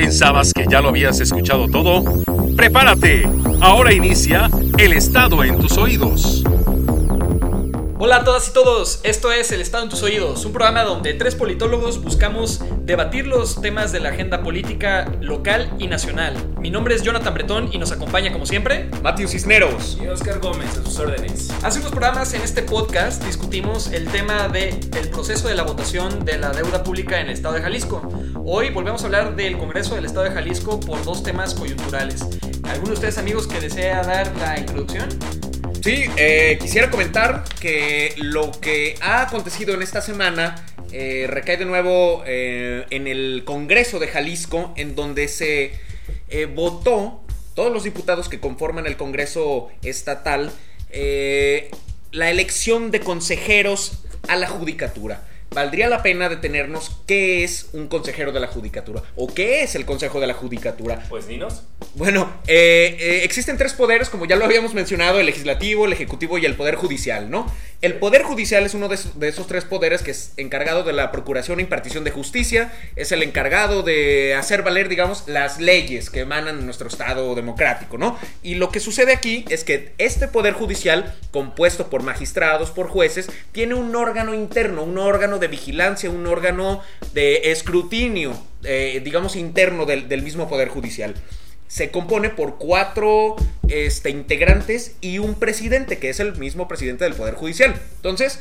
¿Pensabas 0.00 0.52
que 0.52 0.64
ya 0.70 0.80
lo 0.80 0.90
habías 0.90 1.18
escuchado 1.18 1.66
todo? 1.66 2.04
Prepárate. 2.56 3.28
Ahora 3.60 3.92
inicia 3.92 4.48
El 4.78 4.92
Estado 4.92 5.42
en 5.42 5.58
tus 5.58 5.76
oídos. 5.76 6.44
Hola 8.00 8.18
a 8.18 8.24
todas 8.24 8.46
y 8.46 8.52
todos, 8.52 9.00
esto 9.02 9.32
es 9.32 9.50
El 9.50 9.60
Estado 9.60 9.82
en 9.82 9.90
tus 9.90 10.04
oídos, 10.04 10.44
un 10.44 10.52
programa 10.52 10.84
donde 10.84 11.14
tres 11.14 11.34
politólogos 11.34 12.00
buscamos 12.00 12.60
debatir 12.82 13.26
los 13.26 13.60
temas 13.60 13.90
de 13.90 13.98
la 13.98 14.10
agenda 14.10 14.44
política 14.44 15.10
local 15.20 15.74
y 15.80 15.88
nacional. 15.88 16.36
Mi 16.60 16.70
nombre 16.70 16.94
es 16.94 17.02
Jonathan 17.02 17.34
Bretón 17.34 17.70
y 17.72 17.78
nos 17.78 17.90
acompaña 17.90 18.32
como 18.32 18.46
siempre 18.46 18.88
Matthew 19.02 19.26
Cisneros. 19.26 19.98
Y 20.00 20.06
Oscar 20.06 20.38
Gómez, 20.38 20.78
a 20.78 20.84
sus 20.84 20.96
órdenes. 21.00 21.50
Hace 21.64 21.80
unos 21.80 21.90
programas 21.90 22.34
en 22.34 22.42
este 22.42 22.62
podcast 22.62 23.24
discutimos 23.24 23.88
el 23.88 24.06
tema 24.06 24.46
del 24.46 24.78
el 24.96 25.10
proceso 25.10 25.48
de 25.48 25.56
la 25.56 25.64
votación 25.64 26.24
de 26.24 26.38
la 26.38 26.50
deuda 26.50 26.84
pública 26.84 27.18
en 27.20 27.26
el 27.26 27.32
Estado 27.32 27.56
de 27.56 27.62
Jalisco. 27.62 28.08
Hoy 28.44 28.70
volvemos 28.70 29.02
a 29.02 29.06
hablar 29.06 29.34
del 29.34 29.58
Congreso 29.58 29.96
del 29.96 30.04
Estado 30.04 30.22
de 30.22 30.30
Jalisco 30.30 30.78
por 30.78 31.02
dos 31.02 31.24
temas 31.24 31.52
coyunturales. 31.52 32.24
¿Alguno 32.62 32.90
de 32.90 32.94
ustedes 32.94 33.18
amigos 33.18 33.48
que 33.48 33.60
desea 33.60 34.04
dar 34.04 34.32
la 34.36 34.56
introducción? 34.56 35.08
Sí, 35.88 36.04
eh, 36.18 36.58
quisiera 36.60 36.90
comentar 36.90 37.44
que 37.62 38.12
lo 38.18 38.50
que 38.50 38.96
ha 39.00 39.22
acontecido 39.22 39.72
en 39.72 39.80
esta 39.80 40.02
semana 40.02 40.62
eh, 40.92 41.24
recae 41.30 41.56
de 41.56 41.64
nuevo 41.64 42.24
eh, 42.26 42.84
en 42.90 43.06
el 43.06 43.42
Congreso 43.46 43.98
de 43.98 44.06
Jalisco, 44.08 44.74
en 44.76 44.94
donde 44.94 45.28
se 45.28 45.72
eh, 46.28 46.44
votó, 46.44 47.22
todos 47.54 47.72
los 47.72 47.84
diputados 47.84 48.28
que 48.28 48.38
conforman 48.38 48.86
el 48.86 48.98
Congreso 48.98 49.70
estatal, 49.82 50.52
la 52.12 52.30
elección 52.30 52.90
de 52.90 53.00
consejeros 53.00 54.04
a 54.28 54.36
la 54.36 54.46
judicatura. 54.46 55.26
Valdría 55.50 55.88
la 55.88 56.02
pena 56.02 56.28
detenernos 56.28 56.90
qué 57.06 57.42
es 57.42 57.68
un 57.72 57.88
consejero 57.88 58.32
de 58.32 58.40
la 58.40 58.48
judicatura 58.48 59.02
o 59.16 59.32
qué 59.32 59.62
es 59.62 59.74
el 59.74 59.86
Consejo 59.86 60.20
de 60.20 60.26
la 60.26 60.34
Judicatura. 60.34 61.02
Pues 61.08 61.26
dinos. 61.26 61.62
Bueno, 61.94 62.30
eh, 62.46 62.96
eh, 63.00 63.20
existen 63.24 63.56
tres 63.56 63.72
poderes, 63.72 64.10
como 64.10 64.26
ya 64.26 64.36
lo 64.36 64.44
habíamos 64.44 64.74
mencionado, 64.74 65.18
el 65.18 65.26
legislativo, 65.26 65.86
el 65.86 65.92
ejecutivo 65.92 66.38
y 66.38 66.44
el 66.44 66.54
poder 66.54 66.76
judicial, 66.76 67.30
¿no? 67.30 67.50
El 67.80 67.94
poder 67.94 68.24
judicial 68.24 68.66
es 68.66 68.74
uno 68.74 68.88
de, 68.88 68.96
esos- 68.96 69.46
tres 69.46 69.64
poderes 69.64 70.02
que 70.02 70.10
es 70.10 70.32
encargado 70.36 70.82
de 70.82 70.92
la 70.92 71.12
procuración 71.12 71.60
e 71.60 71.62
impartición 71.62 72.02
de 72.02 72.10
justicia, 72.10 72.72
es 72.96 73.12
el 73.12 73.22
encargado 73.22 73.84
de 73.84 74.34
hacer 74.34 74.64
valer, 74.64 74.88
digamos, 74.88 75.28
las 75.28 75.60
leyes 75.60 76.10
que 76.10 76.20
emanan 76.20 76.58
de 76.58 76.64
nuestro 76.64 76.88
Estado 76.88 77.32
democrático, 77.36 77.96
¿no? 77.96 78.18
Y 78.42 78.56
lo 78.56 78.72
que 78.72 78.80
sucede 78.80 79.12
aquí 79.12 79.44
es 79.48 79.62
que 79.62 79.92
este 79.98 80.26
poder 80.26 80.54
judicial, 80.54 81.14
compuesto 81.30 81.88
por 81.88 82.02
magistrados, 82.02 82.72
por 82.72 82.88
jueces, 82.88 83.28
tiene 83.52 83.74
un 83.74 83.94
órgano 83.94 84.34
interno, 84.34 84.82
un 84.82 84.98
órgano 84.98 85.38
de 85.38 85.46
vigilancia, 85.46 86.10
un 86.10 86.26
órgano 86.26 86.82
de 87.14 87.52
escrutinio, 87.52 88.36
eh, 88.64 89.00
digamos, 89.04 89.36
interno 89.36 89.86
del 89.86 90.22
mismo 90.22 90.48
poder 90.48 90.68
judicial 90.68 91.14
se 91.68 91.90
compone 91.90 92.30
por 92.30 92.56
cuatro 92.58 93.36
este, 93.68 94.10
integrantes 94.10 94.96
y 95.00 95.18
un 95.18 95.34
presidente, 95.34 95.98
que 95.98 96.08
es 96.08 96.18
el 96.18 96.36
mismo 96.36 96.66
presidente 96.66 97.04
del 97.04 97.14
Poder 97.14 97.34
Judicial. 97.34 97.74
Entonces, 97.96 98.38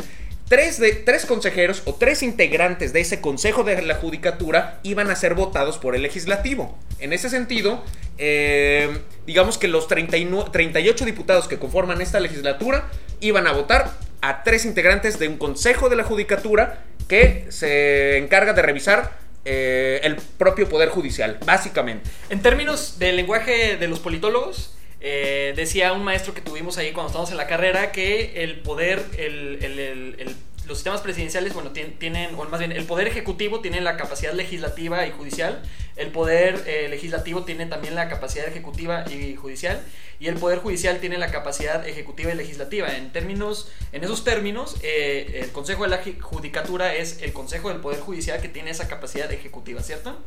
tres, 0.48 0.80
de, 0.80 0.94
tres 0.94 1.26
consejeros 1.26 1.84
o 1.86 1.94
tres 1.94 2.24
integrantes 2.24 2.94
de 2.94 3.02
ese 3.02 3.22
Consejo 3.22 3.64
de 3.64 3.82
la 3.82 3.96
Judicatura 3.96 4.80
iban 4.84 5.10
a 5.10 5.16
ser 5.16 5.36
votados 5.36 5.78
por 5.78 5.96
el 5.96 6.02
legislativo. 6.02 6.78
En 7.00 7.14
ese 7.14 7.30
sentido, 7.30 7.84
eh, 8.18 8.98
digamos 9.26 9.58
que 9.58 9.68
los 9.68 9.88
39 9.88 10.50
38 10.52 11.06
diputados 11.06 11.48
que 11.48 11.60
conforman 11.60 12.02
esta 12.02 12.20
legislatura 12.20 12.90
iban 13.20 13.46
a 13.46 13.52
votar 13.52 13.92
a 14.22 14.44
tres 14.44 14.66
integrantes 14.66 15.20
de 15.20 15.28
un 15.28 15.38
Consejo 15.38 15.90
de 15.90 15.98
la 15.98 16.04
Judicatura 16.04 16.84
que 17.08 17.46
se 17.50 18.18
encarga 18.18 18.54
de 18.54 18.62
revisar 18.62 19.27
eh, 19.50 20.02
el 20.04 20.18
propio 20.38 20.68
Poder 20.68 20.90
Judicial, 20.90 21.40
básicamente. 21.46 22.10
En 22.30 22.42
términos 22.42 23.00
del 23.00 23.16
lenguaje 23.16 23.78
de 23.78 23.88
los 23.88 24.00
politólogos, 24.00 24.74
eh, 25.00 25.54
decía 25.56 25.94
un 25.94 26.04
maestro 26.04 26.34
que 26.34 26.42
tuvimos 26.42 26.78
ahí 26.78 26.92
cuando 26.92 27.08
estábamos 27.08 27.32
en 27.32 27.38
la 27.38 27.48
carrera 27.48 27.92
que 27.92 28.44
el 28.44 28.60
poder, 28.60 29.02
el- 29.18 29.60
el- 29.64 29.80
el- 29.80 30.16
el- 30.20 30.36
los 30.68 30.78
sistemas 30.78 31.02
presidenciales, 31.02 31.54
bueno, 31.54 31.72
tien- 31.74 31.98
tienen, 31.98 32.36
o 32.36 32.44
más 32.46 32.60
bien, 32.60 32.72
el 32.72 32.86
poder 32.86 33.08
ejecutivo 33.08 33.62
tiene 33.62 33.82
la 33.82 33.98
capacidad 33.98 34.34
legislativa 34.34 35.06
y 35.08 35.12
judicial, 35.12 35.62
el 35.96 36.12
poder 36.12 36.64
eh, 36.68 36.88
legislativo 36.90 37.44
tiene 37.44 37.66
también 37.66 37.96
la 37.96 38.08
capacidad 38.10 38.48
ejecutiva 38.48 39.04
y 39.10 39.36
judicial, 39.36 39.82
y 40.20 40.28
el 40.28 40.36
poder 40.36 40.60
judicial 40.60 41.00
tiene 41.00 41.18
la 41.18 41.32
capacidad 41.32 41.88
ejecutiva 41.88 42.32
y 42.32 42.36
legislativa. 42.36 42.90
En 42.96 43.12
términos, 43.12 43.72
en 43.92 44.04
esos 44.04 44.24
términos, 44.24 44.76
eh, 44.84 45.42
el 45.44 45.52
Consejo 45.52 45.84
de 45.84 45.90
la 45.90 46.04
Ju- 46.04 46.20
Judicatura 46.20 46.94
es 46.96 47.22
el 47.22 47.34
Consejo 47.34 47.70
del 47.70 47.80
Poder 47.80 48.00
Judicial 48.00 48.42
que 48.42 48.50
tiene 48.50 48.72
esa 48.72 48.88
capacidad 48.88 49.32
ejecutiva, 49.32 49.82
¿cierto? 49.84 50.18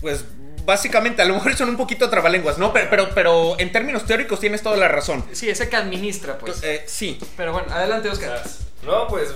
Pues 0.00 0.24
básicamente, 0.64 1.22
a 1.22 1.24
lo 1.24 1.34
mejor 1.34 1.56
son 1.56 1.68
un 1.70 1.76
poquito 1.76 2.08
trabalenguas, 2.10 2.58
¿no? 2.58 2.72
Pero, 2.72 2.88
pero, 2.90 3.10
pero 3.14 3.58
en 3.58 3.72
términos 3.72 4.06
teóricos 4.06 4.38
tienes 4.38 4.62
toda 4.62 4.76
la 4.76 4.86
razón. 4.88 5.24
Sí, 5.32 5.48
ese 5.50 5.68
que 5.68 5.76
administra, 5.76 6.38
pues. 6.38 6.62
Eh, 6.62 6.84
sí, 6.86 7.18
Pero 7.36 7.52
bueno, 7.52 7.72
adelante, 7.72 8.08
Oscar. 8.08 8.42
No, 8.86 9.08
pues, 9.08 9.34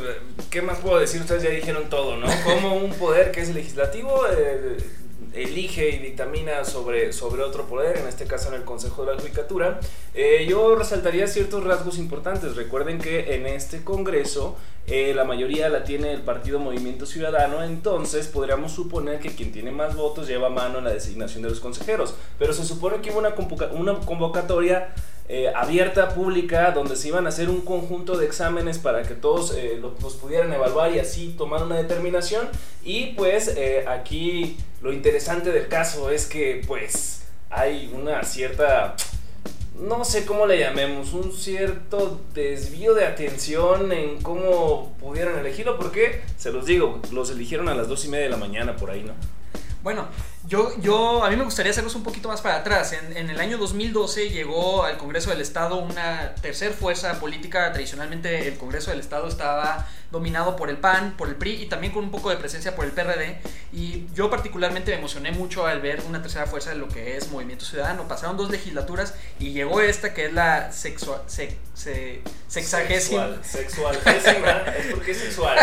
¿qué 0.51 0.63
más 0.63 0.79
puedo 0.79 0.99
decir? 0.99 1.21
Ustedes 1.21 1.43
ya 1.43 1.51
dijeron 1.51 1.91
todo, 1.91 2.17
¿no? 2.17 2.27
Como 2.45 2.77
un 2.77 2.93
poder 2.95 3.33
que 3.33 3.41
es 3.41 3.53
legislativo 3.55 4.23
eh, 4.31 4.77
elige 5.35 5.89
y 5.91 5.99
dictamina 5.99 6.65
sobre, 6.65 7.13
sobre 7.13 7.43
otro 7.43 7.67
poder, 7.67 7.99
en 7.99 8.07
este 8.07 8.27
caso 8.27 8.49
en 8.49 8.55
el 8.55 8.65
Consejo 8.65 9.05
de 9.05 9.15
la 9.15 9.21
Judicatura, 9.21 9.81
eh, 10.15 10.47
yo 10.49 10.77
resaltaría 10.77 11.27
ciertos 11.27 11.65
rasgos 11.65 11.99
importantes. 11.99 12.55
Recuerden 12.57 12.99
que 12.99 13.35
en 13.35 13.47
este 13.47 13.83
Congreso 13.83 14.57
eh, 14.87 15.13
la 15.15 15.25
mayoría 15.25 15.69
la 15.69 15.83
tiene 15.85 16.13
el 16.13 16.21
Partido 16.23 16.59
Movimiento 16.61 17.05
Ciudadano, 17.05 17.63
entonces 17.65 18.29
podríamos 18.29 18.73
suponer 18.73 19.19
que 19.21 19.35
quien 19.35 19.53
tiene 19.53 19.71
más 19.73 19.97
votos 19.97 20.29
lleva 20.29 20.51
mano 20.51 20.79
en 20.79 20.85
la 20.85 20.93
designación 20.93 21.43
de 21.43 21.51
los 21.51 21.61
consejeros. 21.61 22.15
Pero 22.39 22.53
se 22.53 22.65
supone 22.65 23.01
que 23.01 23.11
hubo 23.11 23.19
una, 23.19 23.35
convoca- 23.35 23.71
una 23.73 23.95
convocatoria 24.01 24.95
eh, 25.35 25.51
abierta, 25.55 26.11
pública, 26.15 26.73
donde 26.73 26.95
se 26.95 27.09
iban 27.09 27.25
a 27.25 27.31
hacer 27.31 27.49
un 27.49 27.63
conjunto 27.63 28.19
de 28.19 28.27
exámenes 28.27 28.77
para 28.79 29.03
que 29.03 29.15
todos 29.15 29.55
eh, 29.57 29.79
lo- 29.81 29.95
los 30.03 30.15
pudieran 30.17 30.53
evaluar 30.53 30.93
y 30.95 30.99
así 30.99 31.35
tomar 31.39 31.63
una 31.63 31.77
determinación. 31.77 32.47
Y 32.85 33.15
pues 33.17 33.49
eh, 33.57 33.85
aquí 33.89 34.59
lo 34.83 34.93
interesante 34.93 35.51
del 35.51 35.69
caso 35.69 36.11
es 36.11 36.27
que 36.27 36.63
pues 36.67 37.23
hay 37.49 37.91
una 37.95 38.23
cierta, 38.25 38.95
no 39.81 40.05
sé 40.05 40.27
cómo 40.27 40.45
le 40.47 40.59
llamemos, 40.59 41.15
un 41.15 41.33
cierto 41.33 42.21
desvío 42.35 42.93
de 42.95 43.07
atención 43.07 43.91
en 43.93 44.21
cómo 44.23 44.95
pudieron 45.01 45.39
elegirlo, 45.39 45.79
porque 45.79 46.21
se 46.37 46.53
los 46.53 46.67
digo, 46.67 47.01
los 47.11 47.31
eligieron 47.31 47.69
a 47.71 47.75
las 47.75 47.89
dos 47.89 48.05
y 48.05 48.09
media 48.09 48.25
de 48.25 48.31
la 48.31 48.37
mañana 48.37 48.77
por 48.77 48.91
ahí, 48.91 49.03
¿no? 49.03 49.13
Bueno, 49.83 50.07
yo, 50.49 50.73
yo, 50.81 51.25
a 51.25 51.31
mí 51.31 51.37
me 51.37 51.45
gustaría 51.45 51.71
hacernos 51.71 51.95
un 51.95 52.03
poquito 52.03 52.29
más 52.29 52.41
para 52.41 52.57
atrás. 52.57 52.93
En, 52.93 53.17
en 53.17 53.31
el 53.31 53.41
año 53.41 53.59
2012 53.59 54.31
llegó 54.31 54.85
al 54.85 54.99
Congreso 54.99 55.31
del 55.31 55.41
Estado 55.41 55.77
una 55.77 56.35
tercer 56.43 56.73
fuerza 56.73 57.21
política. 57.21 57.73
Tradicionalmente 57.73 58.49
el 58.49 58.57
Congreso 58.59 58.91
del 58.91 59.01
Estado 59.01 59.29
estaba 59.29 59.87
dominado 60.11 60.57
por 60.57 60.69
el 60.69 60.77
PAN, 60.77 61.15
por 61.17 61.29
el 61.29 61.37
PRI 61.37 61.63
y 61.63 61.67
también 61.67 61.91
con 61.93 62.05
un 62.05 62.11
poco 62.11 62.29
de 62.29 62.37
presencia 62.37 62.77
por 62.77 62.85
el 62.85 62.91
PRD. 62.93 63.39
Y 63.73 64.07
yo 64.15 64.29
particularmente 64.29 64.91
me 64.91 64.99
emocioné 64.99 65.31
mucho 65.33 65.67
al 65.67 65.81
ver 65.81 66.03
una 66.07 66.21
tercera 66.21 66.45
fuerza 66.47 66.71
de 66.71 66.77
lo 66.77 66.89
que 66.89 67.17
es 67.17 67.31
Movimiento 67.31 67.65
Ciudadano. 67.65 68.07
Pasaron 68.09 68.37
dos 68.37 68.51
legislaturas 68.51 69.15
y 69.39 69.53
llegó 69.53 69.81
esta 69.81 70.13
que 70.13 70.27
es 70.27 70.33
la 70.35 70.71
sexua, 70.71 71.23
se- 71.29 71.57
se- 71.73 72.21
sexagésima. 72.47 73.39
Sexual, 73.43 73.97
sexual. 74.05 74.75
es 74.79 74.87
porque 74.93 75.13
es 75.13 75.19
sexual. 75.19 75.57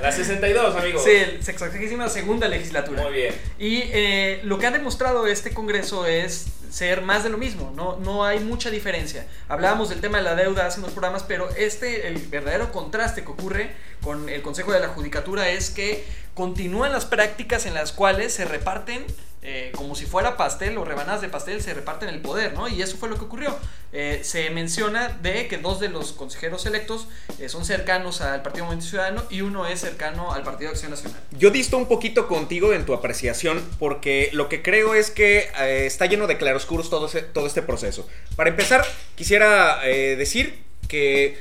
La 0.00 0.10
62, 0.10 0.76
amigos. 0.76 1.04
Sí, 1.04 1.38
sexagésima 1.42 2.08
segunda 2.08 2.48
legislatura. 2.48 3.02
Muy 3.02 3.12
bien. 3.12 3.34
Y 3.58 3.79
eh, 3.84 4.40
lo 4.44 4.58
que 4.58 4.66
ha 4.66 4.70
demostrado 4.70 5.26
este 5.26 5.52
Congreso 5.52 6.06
es 6.06 6.46
ser 6.70 7.02
más 7.02 7.24
de 7.24 7.30
lo 7.30 7.38
mismo, 7.38 7.72
no, 7.74 8.24
hay 8.24 8.40
mucha 8.40 8.70
diferencia. 8.70 9.26
Hablábamos 9.48 9.88
del 9.88 10.00
tema 10.00 10.18
de 10.18 10.24
la 10.24 10.34
deuda 10.34 10.66
hace 10.66 10.80
unos 10.80 10.92
programas, 10.92 11.24
pero 11.24 11.48
este, 11.56 12.08
el 12.08 12.18
verdadero 12.28 12.72
contraste 12.72 13.22
que 13.22 13.30
ocurre 13.30 13.74
con 14.02 14.28
el 14.28 14.42
Consejo 14.42 14.72
de 14.72 14.80
la 14.80 14.88
Judicatura 14.88 15.48
es 15.48 15.70
que 15.70 16.04
continúan 16.34 16.92
las 16.92 17.06
prácticas 17.06 17.66
en 17.66 17.74
las 17.74 17.92
cuales 17.92 18.32
se 18.32 18.44
reparten, 18.44 19.04
eh, 19.42 19.72
como 19.74 19.94
si 19.94 20.04
fuera 20.04 20.36
pastel 20.36 20.76
o 20.76 20.84
rebanadas 20.84 21.22
de 21.22 21.30
pastel, 21.30 21.62
se 21.62 21.72
reparten 21.72 22.10
el 22.10 22.20
poder, 22.20 22.52
¿no? 22.52 22.68
Y 22.68 22.82
eso 22.82 22.98
fue 22.98 23.08
lo 23.08 23.16
que 23.16 23.24
ocurrió. 23.24 23.56
Eh, 23.90 24.20
se 24.22 24.50
menciona 24.50 25.08
de 25.08 25.48
que 25.48 25.56
dos 25.56 25.80
de 25.80 25.88
los 25.88 26.12
consejeros 26.12 26.66
electos 26.66 27.08
eh, 27.38 27.48
son 27.48 27.64
cercanos 27.64 28.20
al 28.20 28.42
Partido 28.42 28.66
Movimiento 28.66 28.90
Ciudadano 28.90 29.24
y 29.30 29.40
uno 29.40 29.66
es 29.66 29.80
cercano 29.80 30.32
al 30.32 30.42
Partido 30.42 30.70
Acción 30.70 30.90
Nacional. 30.90 31.18
Yo 31.30 31.50
disto 31.50 31.78
un 31.78 31.86
poquito 31.86 32.28
contigo 32.28 32.74
en 32.74 32.84
tu 32.84 32.92
apreciación 32.92 33.64
porque 33.78 34.28
lo 34.34 34.50
que 34.50 34.60
creo 34.60 34.94
es 34.94 35.10
que 35.10 35.48
está 35.86 36.04
lleno 36.04 36.26
de 36.26 36.36
claroscuros 36.36 36.90
todo, 36.90 37.06
este 37.46 37.62
proceso. 37.62 38.06
Para 38.36 38.50
empezar, 38.50 38.84
quisiera 39.14 39.80
decir 39.80 40.62
que 40.86 41.38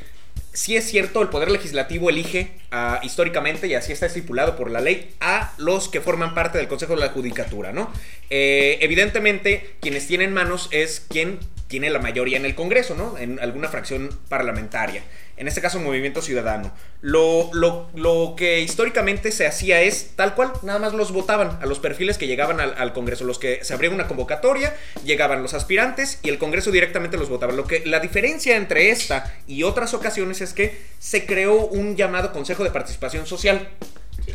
sí 0.53 0.75
es 0.75 0.89
cierto, 0.89 1.21
el 1.21 1.29
Poder 1.29 1.51
Legislativo 1.51 2.09
elige 2.09 2.51
ah, 2.71 2.99
históricamente, 3.03 3.67
y 3.67 3.75
así 3.75 3.91
está 3.91 4.05
estipulado 4.05 4.55
por 4.55 4.71
la 4.71 4.81
ley, 4.81 5.13
a 5.19 5.53
los 5.57 5.89
que 5.89 6.01
forman 6.01 6.33
parte 6.33 6.57
del 6.57 6.67
Consejo 6.67 6.95
de 6.95 7.01
la 7.01 7.09
Judicatura, 7.09 7.71
¿no? 7.71 7.91
Eh, 8.29 8.77
evidentemente, 8.81 9.75
quienes 9.81 10.07
tienen 10.07 10.33
manos 10.33 10.69
es 10.71 11.05
quien 11.09 11.39
tiene 11.67 11.89
la 11.91 11.99
mayoría 11.99 12.37
en 12.37 12.45
el 12.45 12.55
Congreso, 12.55 12.95
¿no? 12.95 13.17
En 13.17 13.39
alguna 13.39 13.69
fracción 13.69 14.09
parlamentaria. 14.27 15.03
En 15.39 15.47
este 15.47 15.61
caso 15.61 15.79
Movimiento 15.79 16.21
Ciudadano. 16.21 16.71
Lo, 17.01 17.49
lo, 17.53 17.89
lo 17.95 18.35
que 18.37 18.59
históricamente 18.59 19.31
se 19.31 19.47
hacía 19.47 19.81
es 19.81 20.11
tal 20.17 20.35
cual, 20.35 20.51
nada 20.63 20.79
más 20.79 20.93
los 20.93 21.13
votaban 21.13 21.57
a 21.61 21.65
los 21.65 21.79
perfiles 21.79 22.17
que 22.17 22.27
llegaban 22.27 22.59
al, 22.59 22.75
al 22.77 22.91
Congreso, 22.91 23.23
los 23.23 23.39
que 23.39 23.63
se 23.63 23.73
abría 23.73 23.89
una 23.89 24.07
convocatoria, 24.07 24.75
llegaban 25.05 25.41
los 25.41 25.53
aspirantes 25.53 26.19
y 26.23 26.29
el 26.29 26.37
Congreso 26.37 26.71
directamente 26.71 27.17
los 27.17 27.29
votaba. 27.29 27.53
Lo 27.53 27.65
que, 27.65 27.85
la 27.85 28.01
diferencia 28.01 28.57
entre 28.57 28.91
esta 28.91 29.33
y 29.47 29.63
otras 29.63 29.93
ocasiones 29.93 30.41
es 30.41 30.53
que 30.53 30.81
se 30.99 31.25
creó 31.25 31.65
un 31.67 31.95
llamado 31.95 32.33
Consejo 32.33 32.65
de 32.65 32.71
Participación 32.71 33.25
Social. 33.25 33.69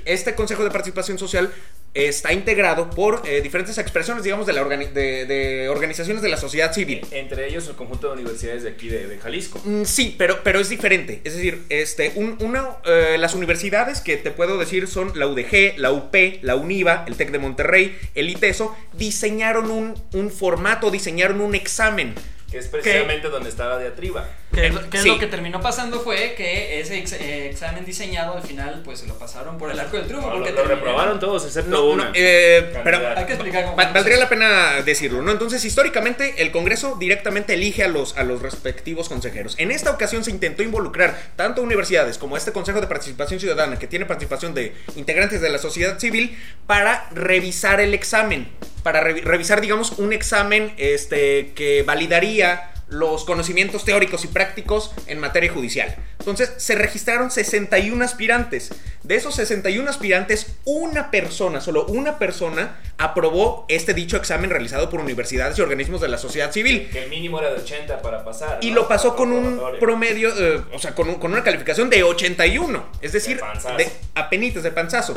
Este 0.06 0.34
Consejo 0.34 0.64
de 0.64 0.70
Participación 0.70 1.18
Social 1.18 1.52
está 1.94 2.32
integrado 2.32 2.90
por 2.90 3.22
eh, 3.24 3.40
diferentes 3.40 3.78
expresiones, 3.78 4.24
digamos, 4.24 4.46
de, 4.46 4.52
la 4.52 4.62
organi- 4.62 4.92
de, 4.92 5.26
de 5.26 5.68
organizaciones 5.68 6.22
de 6.22 6.28
la 6.28 6.36
sociedad 6.36 6.72
civil. 6.72 7.06
Entre 7.12 7.46
ellos 7.48 7.68
el 7.68 7.76
conjunto 7.76 8.08
de 8.08 8.14
universidades 8.14 8.64
de 8.64 8.70
aquí 8.70 8.88
de, 8.88 9.06
de 9.06 9.18
Jalisco. 9.18 9.60
Mm, 9.64 9.84
Sí, 9.84 10.14
pero, 10.18 10.40
pero 10.42 10.58
es 10.60 10.68
diferente. 10.68 11.20
Es 11.24 11.34
decir, 11.36 11.62
este, 11.68 12.12
un- 12.16 12.36
una, 12.40 12.68
eh, 12.84 13.16
las 13.18 13.34
universidades 13.34 14.00
que 14.00 14.16
te 14.16 14.30
puedo 14.32 14.58
decir 14.58 14.88
son 14.88 15.12
la 15.18 15.26
UDG, 15.28 15.74
la 15.78 15.92
UP, 15.92 16.14
la 16.42 16.56
UNIVA, 16.56 17.04
el 17.06 17.16
TEC 17.16 17.30
de 17.30 17.38
Monterrey, 17.38 17.96
el 18.14 18.28
ITESO, 18.28 18.76
diseñaron 18.92 19.70
un, 19.70 19.94
un 20.14 20.30
formato, 20.30 20.90
diseñaron 20.90 21.40
un 21.40 21.54
examen. 21.54 22.14
Que 22.50 22.58
es 22.58 22.68
precisamente 22.68 23.28
donde 23.28 23.48
está 23.50 23.68
la 23.68 23.78
diatriba. 23.78 24.28
Que, 24.54 24.66
Eh, 24.68 24.72
que 24.90 24.98
sí. 24.98 25.08
lo 25.08 25.18
que 25.18 25.26
terminó 25.26 25.60
pasando 25.60 26.00
fue 26.00 26.34
que 26.36 26.80
ese 26.80 26.98
ex- 26.98 27.12
eh, 27.12 27.48
examen 27.50 27.84
diseñado 27.84 28.36
al 28.36 28.42
final 28.42 28.82
pues 28.84 29.00
se 29.00 29.06
lo 29.06 29.18
pasaron 29.18 29.58
por 29.58 29.70
el 29.70 29.78
arco 29.80 29.96
del 29.96 30.06
triunfo. 30.06 30.28
No, 30.28 30.34
porque 30.36 30.52
lo, 30.52 30.64
reprobaron 30.64 31.18
todos, 31.20 31.44
excepto 31.44 31.70
No, 31.70 31.84
una. 31.86 32.04
no, 32.06 32.10
eh, 32.14 32.72
pero. 32.84 32.98
Hay 33.16 33.24
que 33.26 33.32
explicar 33.34 33.64
cómo 33.64 33.76
valdría 33.76 34.16
la 34.16 34.28
pena 34.28 34.82
decirlo, 34.82 35.22
¿no? 35.22 35.32
Entonces, 35.32 35.64
históricamente, 35.64 36.34
el 36.42 36.50
Congreso 36.52 36.96
directamente 36.98 37.54
elige 37.54 37.82
a 37.84 37.88
los, 37.88 38.16
a 38.16 38.22
los 38.24 38.42
respectivos 38.42 39.08
consejeros. 39.08 39.54
En 39.58 39.70
esta 39.70 39.90
ocasión 39.90 40.24
se 40.24 40.30
intentó 40.30 40.62
involucrar 40.62 41.18
tanto 41.36 41.62
universidades 41.62 42.18
como 42.18 42.36
este 42.36 42.52
Consejo 42.52 42.80
de 42.80 42.86
Participación 42.86 43.40
Ciudadana, 43.40 43.78
que 43.78 43.86
tiene 43.86 44.06
participación 44.06 44.54
de 44.54 44.72
integrantes 44.96 45.40
de 45.40 45.50
la 45.50 45.58
sociedad 45.58 45.98
civil, 45.98 46.38
para 46.66 47.08
revisar 47.12 47.80
el 47.80 47.94
examen. 47.94 48.48
Para 48.82 49.02
revi- 49.02 49.22
revisar, 49.22 49.60
digamos, 49.60 49.92
un 49.98 50.12
examen 50.12 50.72
este, 50.76 51.52
que 51.54 51.82
validaría 51.82 52.70
los 52.94 53.24
conocimientos 53.24 53.84
teóricos 53.84 54.24
y 54.24 54.28
prácticos 54.28 54.92
en 55.06 55.18
materia 55.18 55.52
judicial. 55.52 55.94
Entonces, 56.18 56.52
se 56.56 56.74
registraron 56.74 57.30
61 57.30 58.02
aspirantes. 58.04 58.70
De 59.02 59.16
esos 59.16 59.34
61 59.34 59.88
aspirantes, 59.90 60.56
una 60.64 61.10
persona, 61.10 61.60
solo 61.60 61.84
una 61.86 62.18
persona, 62.18 62.80
aprobó 62.96 63.66
este 63.68 63.92
dicho 63.94 64.16
examen 64.16 64.48
realizado 64.50 64.88
por 64.88 65.00
universidades 65.00 65.58
y 65.58 65.62
organismos 65.62 66.00
de 66.00 66.08
la 66.08 66.16
sociedad 66.18 66.52
civil. 66.52 66.88
Que 66.90 67.04
el 67.04 67.10
mínimo 67.10 67.38
era 67.38 67.50
de 67.52 67.60
80 67.60 68.00
para 68.00 68.24
pasar. 68.24 68.58
Y 68.62 68.70
¿no? 68.70 68.76
lo 68.76 68.88
pasó 68.88 69.14
con 69.16 69.32
un 69.32 69.60
promedio, 69.80 70.30
eh, 70.38 70.62
o 70.72 70.78
sea, 70.78 70.94
con, 70.94 71.08
un- 71.08 71.16
con 71.16 71.32
una 71.32 71.42
calificación 71.44 71.90
de 71.90 72.02
81. 72.02 72.86
Es 73.02 73.12
decir, 73.12 73.40
De 73.76 73.84
de 73.84 73.92
apenitas 74.14 74.62
de 74.62 74.70
panzazo. 74.70 75.14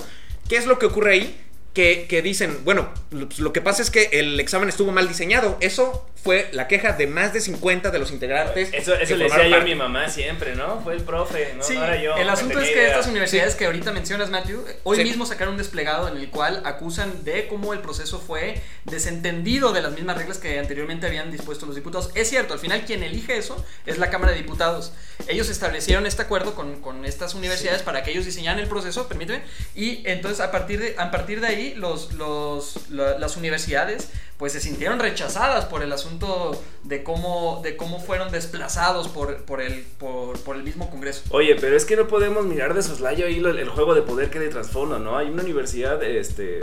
¿Qué 0.50 0.58
es 0.58 0.66
lo 0.66 0.80
que 0.80 0.86
ocurre 0.88 1.14
ahí? 1.14 1.42
Que, 1.78 2.08
que 2.10 2.24
dicen, 2.24 2.58
bueno, 2.64 2.90
lo, 3.12 3.28
pues, 3.28 3.38
lo 3.40 3.54
que 3.54 3.62
pasa 3.62 3.84
es 3.84 3.92
que 3.92 4.10
el 4.14 4.40
examen 4.40 4.68
estuvo 4.68 4.92
mal 4.92 5.08
diseñado. 5.08 5.58
Eso 5.62 6.08
fue 6.24 6.50
la 6.52 6.68
queja 6.68 6.94
de 6.94 7.06
más 7.06 7.34
de 7.34 7.40
50 7.40 7.92
de 7.92 8.00
los 8.00 8.10
integrantes. 8.12 8.70
Eso, 8.74 8.96
eso 8.96 9.06
que 9.14 9.16
le 9.18 9.26
decía 9.26 9.38
formaron 9.38 9.50
yo 9.52 9.56
a 9.56 9.60
parte. 9.60 9.70
mi 9.70 9.76
mamá 9.76 10.10
siempre, 10.10 10.56
¿no? 10.56 10.82
Fue 10.82 10.96
el 10.96 11.04
profe, 11.04 11.54
no, 11.56 11.62
Sí, 11.64 11.76
no 11.76 11.84
era 11.86 12.02
yo. 12.02 12.16
el 12.18 12.28
asunto 12.30 12.60
es 12.60 12.66
que 12.70 12.74
idea. 12.74 12.88
estas 12.88 13.06
universidades 13.06 13.54
que 13.54 13.66
ahorita 13.68 13.92
mencionas, 13.92 14.32
Matthew, 14.32 14.66
hoy 14.84 14.98
Sí. 14.98 15.04
mismo 15.04 15.28
sacaron 15.28 15.52
un 15.54 15.58
desplegado 15.60 16.08
en 16.08 16.18
el 16.18 16.30
cual 16.32 16.64
acusan 16.66 17.24
de 17.24 17.48
cómo 17.48 17.74
el 17.74 17.80
proceso 17.80 18.20
fue 18.20 18.60
desentendido 18.86 19.72
de 19.72 19.82
las 19.84 19.92
mismas 19.94 20.18
reglas 20.18 20.40
que 20.40 20.58
anteriormente 20.58 21.06
habían 21.06 21.32
dispuesto 21.32 21.68
los 21.68 21.76
diputados. 21.76 22.10
Es 22.16 22.28
cierto, 22.30 22.54
al 22.56 22.60
final 22.60 22.84
quien 22.86 23.04
elige 23.04 23.38
eso 23.38 23.64
es 23.86 24.00
la 24.00 24.10
Cámara 24.10 24.32
de 24.32 24.40
Diputados. 24.40 24.94
Ellos 25.28 25.50
establecieron 25.50 26.06
este 26.08 26.24
acuerdo 26.24 26.56
con, 26.56 26.82
con 26.82 27.06
estas 27.06 27.36
universidades 27.36 27.84
para 27.84 28.04
que 28.04 28.12
ellos 28.12 28.26
diseñaran 28.26 28.60
el 28.60 28.68
proceso, 28.68 29.08
permíteme, 29.08 29.44
y 29.76 30.02
entonces 30.06 30.40
a 30.40 30.50
partir 30.52 30.80
de, 30.80 30.96
a 30.98 31.12
partir 31.12 31.40
de 31.42 31.48
ahí 31.48 31.67
los, 31.76 32.14
los, 32.14 32.90
la- 32.90 33.18
las 33.20 33.38
universidades 33.38 34.10
pues 34.38 34.54
se 34.54 34.60
sintieron 34.62 35.00
rechazadas 35.00 35.66
por 35.66 35.82
el 35.82 35.92
asunto 35.92 36.62
de 36.84 37.02
cómo, 37.04 37.60
de 37.64 37.76
cómo 37.76 38.00
fueron 38.00 38.32
desplazados 38.32 39.08
por, 39.08 39.38
por, 39.46 39.62
el, 39.62 39.82
por, 39.98 40.40
por 40.42 40.56
el 40.56 40.64
mismo 40.64 40.90
Congreso. 40.92 41.24
Oye, 41.32 41.56
pero 41.60 41.76
es 41.76 41.86
que 41.86 41.96
no 41.96 42.08
podemos 42.08 42.46
mirar 42.46 42.76
de 42.76 42.84
soslayo 42.84 43.26
ahí 43.26 43.40
lo- 43.40 43.50
el 43.50 43.70
juego 43.70 43.96
de 43.96 44.04
poder 44.04 44.30
que 44.30 44.40
de 44.40 44.50
trasfondo, 44.50 45.00
¿no? 45.00 45.18
Hay 45.18 45.28
una 45.30 45.42
universidad, 45.44 46.04
este 46.04 46.60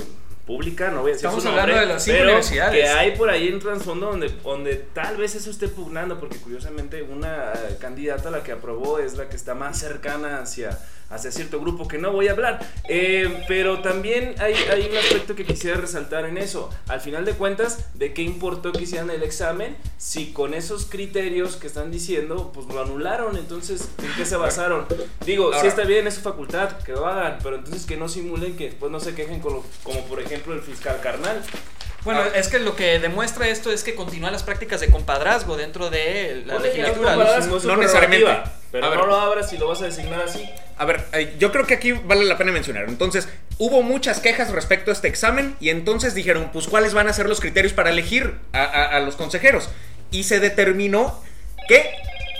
pública, 0.47 0.91
no 0.91 1.01
voy 1.01 1.11
a 1.11 1.15
decir 1.15 1.27
Estamos 1.27 1.43
su 1.43 1.49
hablando 1.49 1.73
nombre, 1.73 1.87
de 1.89 1.93
las 1.95 2.05
cinco 2.05 2.17
pero 2.19 2.29
universidades. 2.29 2.75
que 2.85 2.87
hay 2.89 3.17
por 3.17 3.31
ahí 3.31 3.51
un 3.51 3.61
trasfondo 3.61 4.07
donde, 4.11 4.29
donde 4.29 4.75
tal 4.77 5.17
vez 5.17 5.35
eso 5.35 5.51
esté 5.51 5.69
pugnando, 5.69 6.21
porque 6.21 6.37
curiosamente 6.37 7.03
una 7.03 7.51
candidata, 7.81 8.31
la 8.31 8.43
que 8.43 8.53
aprobó, 8.53 8.99
es 8.99 9.15
la 9.17 9.29
que 9.31 9.37
está 9.37 9.55
más 9.55 9.79
cercana 9.79 10.41
hacia, 10.43 10.79
hacia 11.15 11.31
cierto 11.31 11.61
grupo 11.61 11.87
que 11.89 11.99
no 11.99 12.13
voy 12.13 12.29
a 12.29 12.33
hablar. 12.33 12.61
Eh, 12.89 13.43
pero 13.49 13.81
también 13.81 14.35
hay, 14.39 14.55
hay 14.55 14.89
un 14.91 14.97
aspecto 14.97 15.35
que 15.35 15.45
quisiera 15.45 15.77
resaltar 15.81 16.25
en 16.27 16.39
eso. 16.39 16.71
Al 16.89 17.01
final 17.01 17.25
de 17.25 17.33
cuentas, 17.33 17.87
¿de 17.95 18.13
qué 18.13 18.23
importó 18.23 18.73
que 18.73 18.83
hicieran 18.83 19.11
el 19.11 19.23
examen 19.23 19.77
si 19.97 20.33
con 20.33 20.55
esos 20.55 20.87
criterios 20.87 21.57
que 21.57 21.67
están 21.67 21.91
diciendo, 21.91 22.51
pues 22.55 22.67
lo 22.67 22.83
anularon? 22.83 23.37
Entonces, 23.37 23.89
¿en 24.03 24.13
qué 24.17 24.27
se 24.27 24.37
basaron? 24.37 24.87
Digo, 25.25 25.51
sí 25.51 25.57
Ahora- 25.57 25.69
está 25.69 25.85
bien, 25.85 26.07
es 26.07 26.15
su 26.15 26.21
facultad, 26.21 26.79
que 26.83 26.93
lo 26.93 27.07
hagan, 27.07 27.39
pero 27.43 27.57
entonces 27.57 27.87
que 27.87 27.97
no 27.97 28.09
simulen 28.09 28.57
que 28.57 28.65
después 28.67 28.91
no 28.91 29.01
se 29.01 29.15
quejen 29.15 29.41
con 29.41 29.55
lo- 29.55 29.65
como 29.83 30.05
por 30.07 30.21
ejemplo 30.21 30.53
el 30.55 30.61
fiscal 30.61 31.01
carnal. 31.01 31.41
Bueno, 32.05 32.21
Ah. 32.23 32.33
es 32.37 32.49
que 32.49 32.59
lo 32.59 32.77
que 32.77 32.99
demuestra 32.99 33.49
esto 33.49 33.71
es 33.73 33.83
que 33.83 33.95
continúan 33.95 34.33
las 34.33 34.43
prácticas 34.43 34.81
de 34.81 34.91
compadrazgo 34.91 35.57
dentro 35.57 35.89
de 35.89 36.43
la 36.47 36.59
legislatura. 36.59 37.17
no 37.17 37.77
necesariamente. 37.77 38.27
Pero 38.75 38.87
A 38.87 38.91
ver. 38.91 38.99
no 38.99 39.07
lo 39.07 39.15
abras 39.15 39.49
si 39.49 39.57
lo 39.57 39.69
vas 39.69 39.81
a 39.83 39.85
designar 39.85 40.21
así. 40.23 40.51
A 40.79 40.85
ver, 40.85 41.05
eh, 41.13 41.37
yo 41.39 41.53
creo 41.53 41.65
que 41.65 41.75
aquí 41.75 41.93
vale 41.93 42.25
la 42.25 42.37
pena 42.37 42.51
mencionar. 42.51 42.87
Entonces, 42.89 43.29
hubo 43.59 43.83
muchas 43.83 44.19
quejas 44.19 44.51
respecto 44.51 44.91
a 44.91 44.95
este 44.95 45.07
examen 45.07 45.55
y 45.61 45.69
entonces 45.69 46.13
dijeron, 46.13 46.51
pues, 46.53 46.67
¿cuáles 46.67 46.93
van 46.93 47.07
a 47.07 47.13
ser 47.13 47.29
los 47.29 47.39
criterios 47.39 47.73
para 47.73 47.91
elegir 47.91 48.35
a, 48.53 48.65
a- 48.65 48.97
a 48.97 48.99
los 48.99 49.15
consejeros? 49.15 49.69
Y 50.11 50.25
se 50.25 50.41
determinó 50.41 51.23
que 51.69 51.89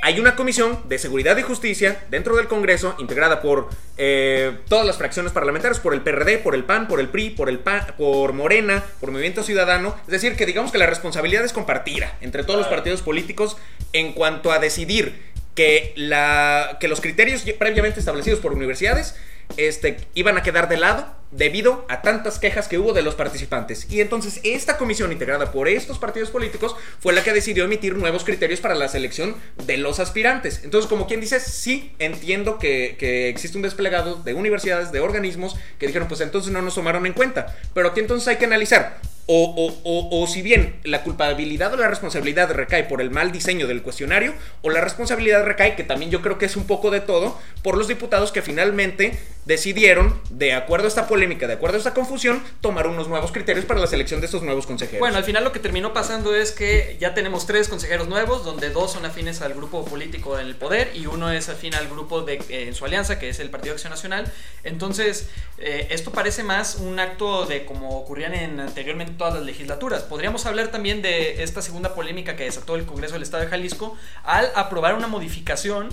hay 0.03 0.19
una 0.19 0.35
comisión 0.35 0.81
de 0.89 0.99
seguridad 0.99 1.37
y 1.37 1.43
justicia 1.43 2.03
dentro 2.11 2.35
del 2.35 2.49
Congreso, 2.49 2.97
integrada 2.99 3.41
por 3.41 3.69
eh, 3.97 4.59
todas 4.69 4.85
las 4.85 4.99
fracciones 4.99 5.31
parlamentarias, 5.31 5.79
por 5.79 5.95
el 5.95 6.01
PRD, 6.01 6.39
por 6.39 6.57
el 6.57 6.65
PAN, 6.65 6.89
por 6.89 6.99
el 6.99 7.11
PRI, 7.11 7.31
por 7.31 7.49
el 7.49 7.61
PAN, 7.61 7.87
por 7.97 8.33
Morena, 8.33 8.83
por 8.99 9.13
Movimiento 9.13 9.45
Ciudadano. 9.45 9.95
Es 10.07 10.11
decir, 10.11 10.35
que 10.37 10.47
digamos 10.47 10.73
que 10.73 10.79
la 10.79 10.87
responsabilidad 10.87 11.45
es 11.45 11.53
compartida 11.53 12.19
entre 12.23 12.43
todos 12.43 12.59
los 12.59 12.67
partidos 12.69 13.03
políticos 13.03 13.57
en 13.93 14.15
cuanto 14.15 14.51
a 14.51 14.59
decidir 14.59 15.33
que, 15.55 15.93
la, 15.97 16.79
que 16.81 16.89
los 16.89 17.01
criterios 17.01 17.45
previamente 17.59 18.01
establecidos 18.01 18.41
por 18.41 18.53
universidades 18.53 19.17
este, 19.57 19.99
iban 20.15 20.37
a 20.37 20.43
quedar 20.43 20.69
de 20.69 20.77
lado 20.77 21.07
debido 21.37 21.85
a 21.89 22.03
tantas 22.03 22.39
quejas 22.39 22.69
que 22.69 22.79
hubo 22.79 22.93
de 22.93 23.03
los 23.03 23.15
participantes. 23.15 23.87
Y 23.91 24.01
entonces 24.01 24.41
esta 24.45 24.77
comisión 24.79 25.13
integrada 25.13 25.51
por 25.53 25.69
estos 25.69 25.99
partidos 25.99 26.31
políticos 26.31 26.77
fue 27.01 27.13
la 27.13 27.23
que 27.25 27.33
decidió 27.33 27.65
emitir 27.65 27.97
nuevos 27.97 28.25
criterios 28.25 28.61
para 28.61 28.75
la 28.75 28.89
selección 28.89 29.35
de 29.67 29.77
los 29.77 29.99
aspirantes. 30.01 30.61
Entonces, 30.65 30.89
como 30.89 31.07
quien 31.07 31.21
dice, 31.21 31.41
sí 31.41 31.93
entiendo 31.99 32.59
que, 32.59 32.97
que 32.99 33.29
existe 33.29 33.57
un 33.59 33.63
desplegado 33.63 34.17
de 34.17 34.35
universidades, 34.35 34.93
de 34.93 35.01
organismos, 35.01 35.57
que 35.79 35.87
dijeron, 35.87 36.09
pues 36.09 36.21
entonces 36.21 36.53
no 36.53 36.63
nos 36.63 36.75
tomaron 36.75 37.07
en 37.07 37.13
cuenta. 37.13 37.57
Pero 37.75 37.89
aquí 37.89 38.01
entonces 38.01 38.29
hay 38.29 38.37
que 38.37 38.45
analizar 38.45 38.99
o, 39.27 39.43
o- 39.57 39.81
o- 39.85 40.23
o 40.23 40.27
si 40.27 40.43
bien 40.43 40.77
la 40.85 41.03
culpabilidad 41.03 41.73
o 41.73 41.77
la 41.79 41.89
responsabilidad 41.89 42.51
recae 42.53 42.85
por 42.85 43.01
el 43.01 43.11
mal 43.11 43.33
diseño 43.33 43.67
del 43.67 43.83
cuestionario, 43.83 44.35
o 44.63 44.69
la 44.71 44.83
responsabilidad 44.83 45.45
recae, 45.45 45.77
que 45.77 45.83
también 45.83 46.11
yo 46.11 46.21
creo 46.21 46.37
que 46.37 46.45
es 46.45 46.57
un 46.57 46.67
poco 46.67 46.91
de 46.91 47.01
todo, 47.01 47.39
por 47.63 47.79
los 47.79 47.89
diputados 47.89 48.33
que 48.33 48.43
finalmente 48.43 49.19
decidieron, 49.45 50.19
de 50.31 50.55
acuerdo 50.55 50.87
a 50.87 50.89
esta 50.89 51.07
polémica, 51.07 51.47
de 51.47 51.55
acuerdo 51.55 51.77
a 51.77 51.79
esta 51.79 51.95
confusión, 51.95 52.43
tomar 52.61 52.87
unos 52.87 53.09
nuevos 53.09 53.31
criterios 53.31 53.65
para 53.65 53.81
la 53.81 53.87
selección 53.87 54.21
de 54.21 54.27
estos 54.27 54.43
nuevos 54.43 54.67
consejeros. 54.67 55.01
Bueno, 55.01 55.19
al 55.19 55.25
final 55.25 55.45
lo 55.45 55.53
que 55.53 55.59
terminó 55.59 55.93
pasando 55.93 56.35
es 56.35 56.53
que 56.53 56.97
ya 57.01 57.15
tenemos 57.15 57.47
tres 57.47 57.69
consejeros 57.69 58.09
nuevos, 58.09 58.45
donde 58.45 58.71
dos 58.71 58.93
son 58.93 59.05
afines 59.05 59.43
al 59.43 59.55
grupo 59.55 59.85
político 59.85 60.39
en 60.39 60.47
el 60.47 60.57
poder 60.57 60.93
y 60.95 61.07
uno 61.07 61.31
es 61.31 61.49
afín 61.49 61.75
al 61.75 61.89
grupo 61.89 62.23
de 62.23 62.35
eh, 62.49 62.69
en 62.69 62.75
su 62.75 62.85
alianza, 62.85 63.19
que 63.19 63.29
es 63.29 63.39
el 63.41 63.51
Partido 63.51 63.75
Acción 63.75 63.91
Nacional. 63.91 64.33
Entonces, 64.63 65.29
eh, 65.59 65.89
esto 65.91 66.11
parece 66.11 66.43
más 66.43 66.77
un 66.77 66.99
acto 66.99 67.47
de 67.47 67.67
como 67.67 67.99
ocurrían 67.99 68.35
en 68.35 68.61
anteriormente 68.61 69.13
todas 69.17 69.35
las 69.35 69.43
legislaturas. 69.43 70.03
Podríamos 70.03 70.47
hablar 70.47 70.69
también 70.69 71.03
de 71.03 71.43
esta 71.43 71.61
segunda 71.61 71.95
polémica 71.95 72.37
que 72.37 72.45
desató 72.45 72.77
el 72.77 72.87
Congreso 72.87 73.15
del 73.15 73.23
Estado 73.23 73.45
de 73.45 73.51
Jalisco 73.51 73.97
al 74.23 74.51
aprobar 74.55 74.95
una 74.95 75.07
modificación 75.07 75.91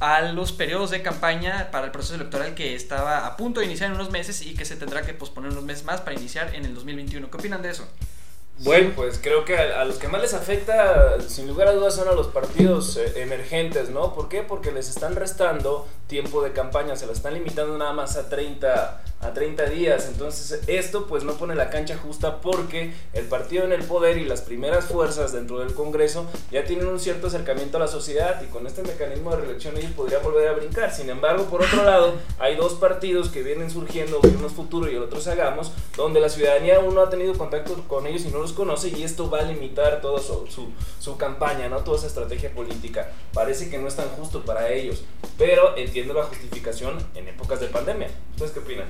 a 0.00 0.20
los 0.22 0.52
periodos 0.52 0.90
de 0.90 1.02
campaña 1.02 1.70
para 1.70 1.86
el 1.86 1.92
proceso 1.92 2.14
electoral 2.16 2.54
que 2.54 2.74
estaba 2.92 3.26
a 3.26 3.36
punto 3.38 3.60
de 3.60 3.66
iniciar 3.66 3.88
en 3.88 3.94
unos 3.94 4.10
meses 4.10 4.42
y 4.42 4.54
que 4.54 4.66
se 4.66 4.76
tendrá 4.76 5.02
que 5.02 5.14
posponer 5.14 5.50
unos 5.50 5.64
meses 5.64 5.84
más 5.84 6.02
para 6.02 6.14
iniciar 6.14 6.54
en 6.54 6.66
el 6.66 6.74
2021. 6.74 7.30
¿Qué 7.30 7.36
opinan 7.38 7.62
de 7.62 7.70
eso? 7.70 7.88
Bueno, 8.58 8.92
pues 8.94 9.18
creo 9.20 9.46
que 9.46 9.56
a, 9.56 9.80
a 9.80 9.84
los 9.86 9.96
que 9.96 10.08
más 10.08 10.20
les 10.20 10.34
afecta, 10.34 11.18
sin 11.26 11.48
lugar 11.48 11.68
a 11.68 11.72
dudas, 11.72 11.94
son 11.94 12.06
a 12.08 12.12
los 12.12 12.26
partidos 12.26 12.98
eh, 12.98 13.22
emergentes, 13.22 13.88
¿no? 13.88 14.14
¿Por 14.14 14.28
qué? 14.28 14.42
Porque 14.42 14.72
les 14.72 14.90
están 14.90 15.16
restando 15.16 15.88
tiempo 16.06 16.42
de 16.42 16.52
campaña, 16.52 16.94
se 16.94 17.06
lo 17.06 17.12
están 17.12 17.32
limitando 17.32 17.78
nada 17.78 17.94
más 17.94 18.16
a 18.16 18.28
30, 18.28 19.02
a 19.22 19.32
30 19.32 19.64
días. 19.66 20.06
Entonces 20.06 20.60
esto 20.66 21.06
pues 21.06 21.24
no 21.24 21.34
pone 21.34 21.54
la 21.54 21.70
cancha 21.70 21.96
justa 21.96 22.40
porque 22.40 22.92
el 23.12 23.24
partido 23.26 23.64
en 23.64 23.72
el 23.72 23.84
poder 23.84 24.18
y 24.18 24.24
las 24.24 24.42
primeras 24.42 24.84
fuerzas 24.84 25.32
dentro 25.32 25.60
del 25.60 25.74
Congreso 25.74 26.26
ya 26.50 26.64
tienen 26.64 26.86
un 26.86 27.00
cierto 27.00 27.28
acercamiento 27.28 27.78
a 27.78 27.80
la 27.80 27.88
sociedad 27.88 28.42
y 28.42 28.46
con 28.46 28.66
este 28.66 28.82
mecanismo 28.82 29.30
de 29.30 29.36
reelección 29.38 29.76
ellos 29.76 29.92
podrían 29.92 30.22
volver 30.22 30.48
a 30.48 30.52
brincar. 30.52 30.92
Sin 30.92 31.08
embargo, 31.08 31.44
por 31.44 31.62
otro 31.62 31.84
lado, 31.84 32.14
hay 32.38 32.56
dos 32.56 32.74
partidos 32.74 33.28
que 33.28 33.42
vienen 33.42 33.70
surgiendo, 33.70 34.20
uno 34.22 34.46
es 34.46 34.52
futuro 34.52 34.90
y 34.90 34.96
el 34.96 35.02
otro 35.02 35.18
es 35.18 35.26
hagamos, 35.28 35.72
donde 35.96 36.20
la 36.20 36.28
ciudadanía 36.28 36.76
aún 36.76 36.94
no 36.94 37.00
ha 37.00 37.10
tenido 37.10 37.34
contacto 37.34 37.82
con 37.86 38.06
ellos 38.06 38.24
y 38.24 38.28
no 38.28 38.38
los 38.38 38.52
conoce 38.52 38.88
y 38.88 39.02
esto 39.04 39.30
va 39.30 39.38
a 39.38 39.42
limitar 39.42 40.00
toda 40.00 40.20
su, 40.20 40.46
su, 40.48 40.70
su 40.98 41.16
campaña, 41.16 41.68
¿no? 41.68 41.78
toda 41.78 41.98
esa 41.98 42.08
estrategia 42.08 42.52
política. 42.52 43.12
Parece 43.32 43.70
que 43.70 43.78
no 43.78 43.88
es 43.88 43.96
tan 43.96 44.08
justo 44.10 44.44
para 44.44 44.70
ellos, 44.70 45.04
pero 45.38 45.76
entiendo 45.76 46.14
la 46.14 46.24
justificación 46.24 46.98
en 47.14 47.28
épocas 47.28 47.60
de 47.60 47.68
pandemia. 47.68 48.08
¿Ustedes 48.32 48.52
qué 48.52 48.58
opinan? 48.60 48.86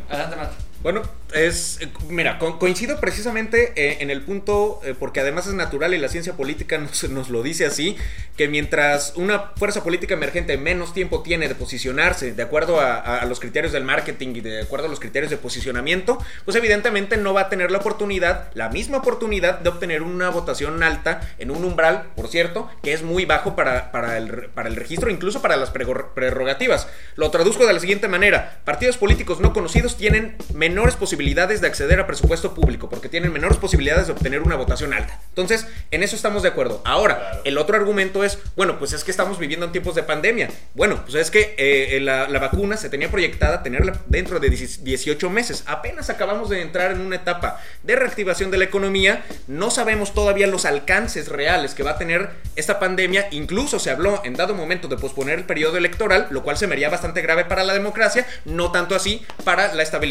Bueno, 0.83 1.03
es. 1.33 1.79
eh, 1.81 1.89
Mira, 2.09 2.39
co- 2.41 2.59
coincido 2.59 2.99
precisamente 2.99 3.73
eh, 3.77 3.99
en 4.01 4.11
el 4.11 4.23
punto, 4.23 4.81
eh, 4.85 4.95
porque 4.99 5.21
además 5.21 5.47
es 5.47 5.55
natural 5.55 5.95
y 5.95 5.99
la 5.99 6.09
ciencia 6.09 6.33
política 6.33 6.77
nos, 6.79 7.09
nos 7.09 7.31
lo 7.31 7.43
dice 7.45 7.65
así, 7.67 7.97
que 8.37 8.49
mientras 8.49 9.13
una 9.15 9.53
fuerza 9.57 9.85
política 9.85 10.15
emergente 10.15 10.59
menos 10.59 10.93
tiempo 10.93 11.23
tiene 11.23 11.47
de 11.47 11.55
posicionarse 11.55 12.33
de 12.33 12.43
acuerdo 12.43 12.81
a, 12.81 13.25
los 13.27 13.39
criterios 13.39 13.73
del 13.73 13.85
marketing 13.85 14.35
y 14.35 14.41
de 14.41 14.63
acuerdo 14.63 14.87
a 14.87 14.91
los 14.91 14.99
criterios 14.99 15.31
de 15.31 15.37
posicionamiento, 15.37 16.19
pues 16.45 16.57
evidentemente 16.57 17.17
no 17.17 17.33
va 17.33 17.43
a 17.43 17.49
tener 17.49 17.71
la 17.71 17.79
oportunidad, 17.79 18.51
la 18.55 18.69
misma 18.69 18.99
oportunidad 18.99 19.61
de 19.61 19.69
obtener 19.69 20.03
una 20.03 20.31
votación 20.31 20.83
alta 20.83 21.21
en 21.39 21.53
un 21.53 21.65
umbral, 21.65 22.07
por 22.17 22.27
cierto, 22.29 22.69
que 22.83 22.93
es 22.93 23.03
muy 23.03 23.25
bajo 23.25 23.55
para, 23.55 23.93
para, 23.93 24.19
el, 24.19 24.49
para 24.55 24.69
el 24.69 24.75
registro, 24.77 25.11
incluso 25.11 25.41
para 25.41 25.57
las 25.57 25.71
prerrogativas. 25.71 26.89
Lo 27.15 27.31
traduzco 27.31 27.67
de 27.67 27.73
la 27.73 27.81
siguiente 27.81 28.09
manera: 28.09 28.61
partidos 28.65 28.97
políticos 28.97 29.39
no 29.41 29.53
conocidos 29.53 29.97
tienen 29.97 30.12
menores 30.55 30.97
posibilidades 30.97 31.61
de 31.61 31.67
acceder 31.67 32.01
a 32.01 32.07
presupuesto 32.07 32.55
público, 32.55 32.89
porque 32.89 33.09
tienen 33.09 33.33
menores 33.33 33.57
posibilidades 33.59 34.07
de 34.07 34.13
obtener 34.13 34.41
una 34.43 34.57
votación 34.57 34.93
alta. 34.93 35.21
Entonces, 35.29 35.67
en 35.91 36.03
eso 36.03 36.17
estamos 36.17 36.43
de 36.43 36.49
acuerdo. 36.51 36.83
Ahora, 36.85 37.13
Claro. 37.13 37.41
el 37.45 37.59
otro 37.59 37.77
argumento 37.77 38.25
es, 38.25 38.39
bueno, 38.57 38.79
pues 38.79 38.93
es 38.93 39.05
que 39.05 39.11
estamos 39.11 39.39
viviendo 39.39 39.67
en 39.67 39.73
tiempos 39.73 39.95
de 39.95 40.03
pandemia. 40.03 40.49
Bueno, 40.75 41.01
pues 41.03 41.15
es 41.15 41.31
que 41.31 41.55
eh, 41.59 42.01
la, 42.01 42.29
la 42.29 42.39
vacuna 42.39 42.77
se 42.77 42.89
tenía 42.89 43.11
proyectada 43.11 43.63
tenerla 43.63 43.95
dentro 44.07 44.41
de 44.41 44.51
18 44.51 45.31
meses. 45.31 45.65
Apenas 45.67 46.11
acabamos 46.11 46.49
de 46.49 46.61
entrar 46.63 46.93
en 46.93 47.01
una 47.01 47.17
etapa 47.17 47.61
de 47.83 47.97
reactivación 47.97 48.51
de 48.51 48.59
la 48.59 48.65
economía. 48.65 49.25
No 49.47 49.71
sabemos 49.71 50.15
todavía 50.15 50.47
los 50.47 50.65
alcances 50.65 51.29
reales 51.29 51.75
que 51.75 51.83
va 51.83 51.93
a 51.93 51.99
tener 51.99 52.31
esta 52.57 52.79
pandemia. 52.79 53.29
Incluso 53.31 53.79
se 53.79 53.91
habló 53.91 54.21
en 54.25 54.35
dado 54.35 54.55
momento 54.55 54.89
de 54.89 54.97
posponer 54.97 55.39
el 55.39 55.45
periodo 55.45 55.77
electoral, 55.77 56.27
lo 56.31 56.43
cual 56.43 56.57
se 56.57 56.67
me 56.67 56.75
haría 56.75 56.89
bastante 56.89 57.23
grave 57.23 57.45
para 57.45 57.65
la 57.65 57.73
democracia, 57.75 58.27
no 58.45 58.73
tanto 58.73 58.95
así 58.95 59.25
para 59.45 59.75
la 59.75 59.83
estabilidad 59.83 60.02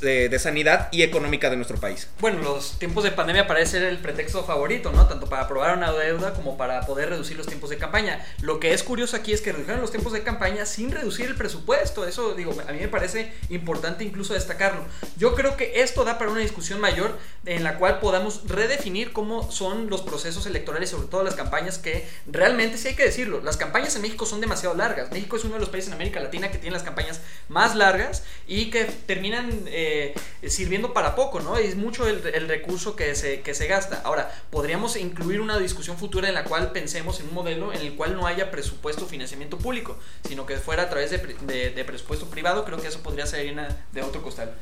de, 0.00 0.28
de 0.28 0.38
sanidad 0.38 0.88
y 0.92 1.02
económica 1.02 1.50
de 1.50 1.56
nuestro 1.56 1.78
país. 1.78 2.08
Bueno, 2.20 2.40
los 2.42 2.78
tiempos 2.78 3.04
de 3.04 3.10
pandemia 3.10 3.46
parece 3.46 3.72
ser 3.72 3.82
el 3.84 3.98
pretexto 3.98 4.44
favorito, 4.44 4.92
¿no? 4.92 5.06
Tanto 5.06 5.28
para 5.28 5.42
aprobar 5.42 5.76
una 5.76 5.92
deuda 5.92 6.34
como 6.34 6.56
para 6.56 6.82
poder 6.82 7.08
reducir 7.08 7.36
los 7.36 7.46
tiempos 7.46 7.70
de 7.70 7.78
campaña. 7.78 8.24
Lo 8.42 8.60
que 8.60 8.74
es 8.74 8.82
curioso 8.82 9.16
aquí 9.16 9.32
es 9.32 9.40
que 9.40 9.52
redujeron 9.52 9.80
los 9.80 9.90
tiempos 9.90 10.12
de 10.12 10.22
campaña 10.22 10.66
sin 10.66 10.90
reducir 10.90 11.26
el 11.26 11.36
presupuesto. 11.36 12.06
Eso, 12.06 12.34
digo, 12.34 12.54
a 12.68 12.72
mí 12.72 12.80
me 12.80 12.88
parece 12.88 13.32
importante 13.48 14.04
incluso 14.04 14.34
destacarlo. 14.34 14.84
Yo 15.16 15.34
creo 15.34 15.56
que 15.56 15.80
esto 15.82 16.04
da 16.04 16.18
para 16.18 16.30
una 16.30 16.40
discusión 16.40 16.80
mayor 16.80 17.18
en 17.46 17.64
la 17.64 17.78
cual 17.78 18.00
podamos 18.00 18.46
redefinir 18.46 19.12
cómo 19.12 19.50
son 19.50 19.88
los 19.88 20.02
procesos 20.02 20.46
electorales, 20.46 20.90
sobre 20.90 21.08
todo 21.08 21.22
las 21.22 21.34
campañas 21.34 21.78
que 21.78 22.06
realmente, 22.26 22.78
sí 22.78 22.88
hay 22.88 22.94
que 22.94 23.04
decirlo, 23.04 23.40
las 23.40 23.56
campañas 23.56 23.96
en 23.96 24.02
México 24.02 24.26
son 24.26 24.40
demasiado 24.40 24.74
largas. 24.74 25.10
México 25.10 25.36
es 25.36 25.44
uno 25.44 25.54
de 25.54 25.60
los 25.60 25.70
países 25.70 25.88
en 25.88 25.94
América 25.94 26.20
Latina 26.20 26.50
que 26.50 26.58
tiene 26.58 26.74
las 26.74 26.82
campañas 26.82 27.20
más 27.48 27.74
largas 27.74 28.22
y 28.46 28.70
que 28.70 28.84
terminan 29.14 29.48
eh, 29.68 30.12
sirviendo 30.46 30.92
para 30.92 31.14
poco, 31.14 31.38
¿no? 31.40 31.56
Es 31.56 31.76
mucho 31.76 32.08
el, 32.08 32.20
recurso 32.48 32.96
que 32.96 33.14
se, 33.14 33.42
que 33.42 33.54
se 33.54 33.68
gasta. 33.68 34.00
Ahora, 34.04 34.28
podríamos 34.50 34.96
incluir 34.96 35.40
una 35.40 35.56
discusión 35.58 35.96
futura 35.96 36.26
en 36.28 36.34
la 36.34 36.42
cual 36.44 36.72
pensemos 36.72 37.20
en 37.20 37.28
un 37.28 37.34
modelo 37.34 37.72
en 37.72 37.80
el 37.80 37.94
cual 37.94 38.16
no 38.16 38.26
haya 38.26 38.50
presupuesto 38.50 39.06
financiamiento 39.06 39.56
público, 39.56 39.96
sino 40.26 40.46
que 40.46 40.56
fuera 40.56 40.82
a 40.84 40.90
través 40.90 41.10
de, 41.12 41.18
de- 41.18 41.70
de 41.70 41.84
presupuesto 41.84 42.26
privado. 42.28 42.64
Creo 42.64 42.78
que 42.80 42.88
eso 42.88 43.00
podría 43.02 43.26
ser 43.26 43.40
harina 43.40 43.68
de 43.92 44.02
otro 44.02 44.20
costal. 44.20 44.52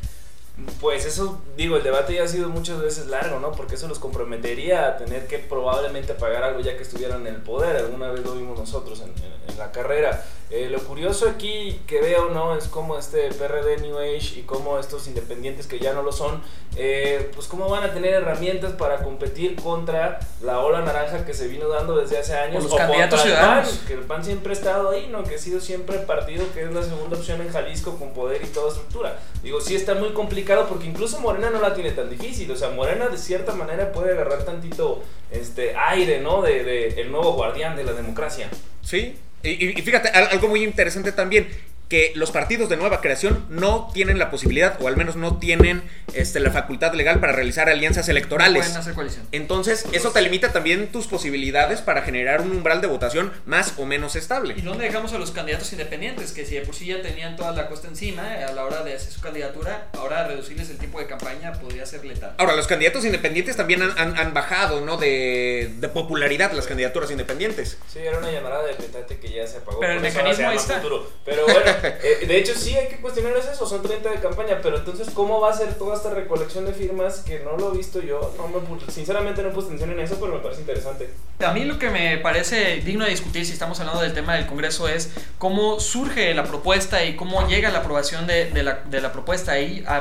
Pues 0.80 1.06
eso, 1.06 1.40
digo, 1.56 1.76
el 1.78 1.82
debate 1.82 2.14
ya 2.14 2.24
ha 2.24 2.28
sido 2.28 2.48
muchas 2.50 2.80
veces 2.80 3.06
largo, 3.06 3.40
¿no? 3.40 3.52
Porque 3.52 3.74
eso 3.76 3.88
los 3.88 3.98
comprometería 3.98 4.86
a 4.86 4.96
tener 4.96 5.26
que 5.26 5.38
probablemente 5.38 6.12
pagar 6.14 6.44
algo 6.44 6.60
ya 6.60 6.76
que 6.76 6.82
estuvieran 6.82 7.26
en 7.26 7.34
el 7.34 7.40
poder. 7.40 7.76
Alguna 7.76 8.10
vez 8.10 8.24
lo 8.24 8.32
vimos 8.34 8.58
nosotros 8.58 9.00
en, 9.00 9.08
en- 9.24 9.32
en 9.50 9.58
la 9.58 9.72
carrera. 9.72 10.24
Eh, 10.50 10.68
lo 10.70 10.78
curioso 10.80 11.26
aquí 11.28 11.80
que 11.86 12.00
veo, 12.02 12.28
¿no? 12.28 12.54
Es 12.56 12.66
como 12.68 12.98
este 12.98 13.30
PRD 13.32 13.78
New 13.78 13.98
Age 13.98 14.38
y 14.40 14.42
cómo 14.46 14.78
estos 14.78 15.08
independientes 15.08 15.66
que 15.66 15.78
ya 15.78 15.94
no 15.94 16.02
lo 16.02 16.12
son, 16.12 16.42
eh, 16.76 17.30
pues 17.34 17.48
cómo 17.48 17.68
van 17.70 17.84
a 17.84 17.94
tener 17.94 18.12
herramientas 18.12 18.72
para 18.72 19.02
competir 19.02 19.56
contra 19.56 20.20
la 20.42 20.58
ola 20.60 20.82
naranja 20.82 21.24
que 21.24 21.32
se 21.32 21.48
vino 21.48 21.68
dando 21.68 21.96
desde 21.96 22.18
hace 22.18 22.34
años. 22.36 22.56
O 22.66 22.68
los 22.68 22.70
candidatos 22.76 23.24
el. 23.24 23.32
PAN, 23.32 23.86
que 23.88 23.92
el 23.94 24.00
PAN 24.00 24.24
siempre 24.24 24.50
ha 24.52 24.56
estado 24.56 24.90
ahí, 24.90 25.08
¿no? 25.10 25.24
Que 25.24 25.36
ha 25.36 25.38
sido 25.38 25.58
siempre 25.60 25.96
el 25.98 26.04
partido 26.04 26.44
que 26.52 26.62
es 26.64 26.72
la 26.72 26.82
segunda 26.82 27.16
opción 27.16 27.40
en 27.40 27.48
Jalisco 27.50 27.96
con 27.98 28.12
poder 28.12 28.42
y 28.44 28.48
toda 28.48 28.68
estructura. 28.68 29.18
Digo, 29.42 29.58
sí 29.60 29.74
está 29.74 29.94
muy 29.94 30.10
complicado 30.12 30.41
porque 30.68 30.86
incluso 30.86 31.20
Morena 31.20 31.50
no 31.50 31.60
la 31.60 31.74
tiene 31.74 31.90
tan 31.92 32.08
difícil. 32.10 32.50
O 32.50 32.56
sea, 32.56 32.70
Morena 32.70 33.08
de 33.08 33.18
cierta 33.18 33.52
manera 33.54 33.92
puede 33.92 34.12
agarrar 34.12 34.44
tantito 34.44 35.02
este 35.30 35.74
aire, 35.76 36.20
¿no? 36.20 36.42
De, 36.42 36.88
el 37.00 37.10
nuevo 37.10 37.32
guardián 37.34 37.76
de 37.76 37.84
la 37.84 37.92
democracia. 37.92 38.48
Sí. 38.82 39.16
Y, 39.44 39.72
fíjate, 39.82 40.08
al- 40.10 40.28
algo 40.28 40.48
muy 40.48 40.62
interesante 40.62 41.10
también, 41.10 41.48
que 41.88 42.12
los 42.14 42.30
partidos 42.30 42.68
de 42.70 42.76
nueva 42.78 43.00
creación 43.02 43.44
no 43.50 43.90
tienen 43.92 44.18
la 44.18 44.30
posibilidad, 44.30 44.80
o 44.80 44.88
al 44.88 44.96
menos 44.96 45.16
no 45.16 45.36
tienen 45.38 45.82
este, 46.14 46.40
la 46.40 46.50
facultad 46.50 46.94
legal 46.94 47.20
para 47.20 47.32
realizar 47.34 47.68
alianzas 47.68 48.08
electorales. 48.08 48.62
Pueden 48.64 48.76
hacer 48.78 48.94
coalición. 48.94 49.28
Entonces, 49.32 49.84
eso 49.92 50.10
te 50.10 50.22
limita 50.22 50.52
también 50.52 50.90
tus 50.90 51.06
posibilidades 51.06 51.82
para 51.82 52.00
generar 52.02 52.40
un 52.40 52.50
umbral 52.52 52.80
de 52.80 52.86
votación 52.86 53.30
más 53.44 53.74
o 53.76 53.84
menos 53.84 54.16
estable. 54.16 54.54
¿Y 54.56 54.62
dónde 54.62 54.84
dejamos 54.86 55.12
a 55.12 55.18
los 55.18 55.32
candidatos 55.32 55.70
independientes? 55.72 56.32
Que 56.32 56.46
si 56.46 56.54
de 56.54 56.62
por 56.62 56.74
sí 56.74 56.86
ya 56.86 57.02
tenían 57.02 57.36
toda 57.36 57.52
la 57.52 57.68
costa 57.68 57.88
encima 57.88 58.38
eh, 58.38 58.44
a 58.44 58.52
la 58.52 58.64
hora 58.64 58.82
de 58.82 58.94
hacer 58.94 59.12
su 59.12 59.20
candidatura, 59.20 59.88
ahora 59.92 60.26
reducirles 60.26 60.70
el 60.70 60.78
tiempo 60.78 60.98
de 60.98 61.06
campaña 61.06 61.52
podría 61.52 61.84
ser 61.84 62.04
letal. 62.06 62.34
Ahora, 62.38 62.56
los 62.56 62.66
candidatos 62.66 63.04
independientes 63.04 63.56
también 63.56 63.82
han, 63.82 63.92
han- 63.98 64.16
han 64.18 64.32
bajado, 64.32 64.80
¿no? 64.80 64.96
De, 64.96 65.74
de 65.78 65.88
popularidad 65.88 66.52
las 66.52 66.66
candidaturas 66.66 67.10
independientes. 67.10 67.76
Sí, 67.92 67.98
era 67.98 68.16
una 68.18 68.30
llamada 68.30 68.62
de 68.64 68.72
petate 68.74 69.18
que 69.18 69.30
ya 69.30 69.46
se 69.46 69.58
apagó. 69.58 69.80
Pero 69.80 69.92
el 69.94 70.00
mecanismo 70.00 70.50
está. 70.52 70.76
Futuro. 70.80 71.10
Pero 71.24 71.44
bueno, 71.44 71.60
eh, 72.02 72.26
de 72.26 72.38
hecho 72.38 72.54
sí 72.54 72.74
hay 72.76 72.88
que 72.88 72.96
cuestionar 72.96 73.32
eso, 73.36 73.66
son 73.66 73.82
30 73.82 74.10
de 74.10 74.20
campaña, 74.20 74.60
pero 74.62 74.78
entonces 74.78 75.08
¿cómo 75.12 75.40
va 75.40 75.50
a 75.50 75.56
ser 75.56 75.74
toda 75.74 75.96
esta 75.96 76.10
recolección 76.10 76.64
de 76.64 76.72
firmas 76.72 77.20
que 77.20 77.40
no 77.40 77.56
lo 77.56 77.72
he 77.72 77.76
visto 77.76 78.00
yo? 78.00 78.34
No 78.36 78.48
me 78.48 78.62
sinceramente 78.90 79.42
no 79.42 79.50
puesto 79.50 79.70
atención 79.72 79.90
en 79.90 80.00
eso, 80.00 80.16
pero 80.20 80.32
me 80.34 80.40
parece 80.40 80.60
interesante. 80.60 81.10
A 81.40 81.52
mí 81.52 81.64
lo 81.64 81.78
que 81.78 81.90
me 81.90 82.18
parece 82.18 82.76
digno 82.84 83.04
de 83.04 83.10
discutir 83.10 83.44
si 83.44 83.52
estamos 83.52 83.78
hablando 83.80 84.00
del 84.02 84.12
tema 84.14 84.34
del 84.36 84.46
Congreso 84.46 84.88
es 84.88 85.10
cómo 85.38 85.80
surge 85.80 86.32
la 86.34 86.44
propuesta 86.44 87.04
y 87.04 87.16
cómo 87.16 87.48
llega 87.48 87.70
la 87.70 87.80
aprobación 87.80 88.26
de, 88.26 88.50
de 88.50 88.62
la, 88.62 88.82
de 88.84 89.00
la 89.00 89.12
propuesta 89.12 89.52
ahí. 89.52 89.82
A- 89.86 89.96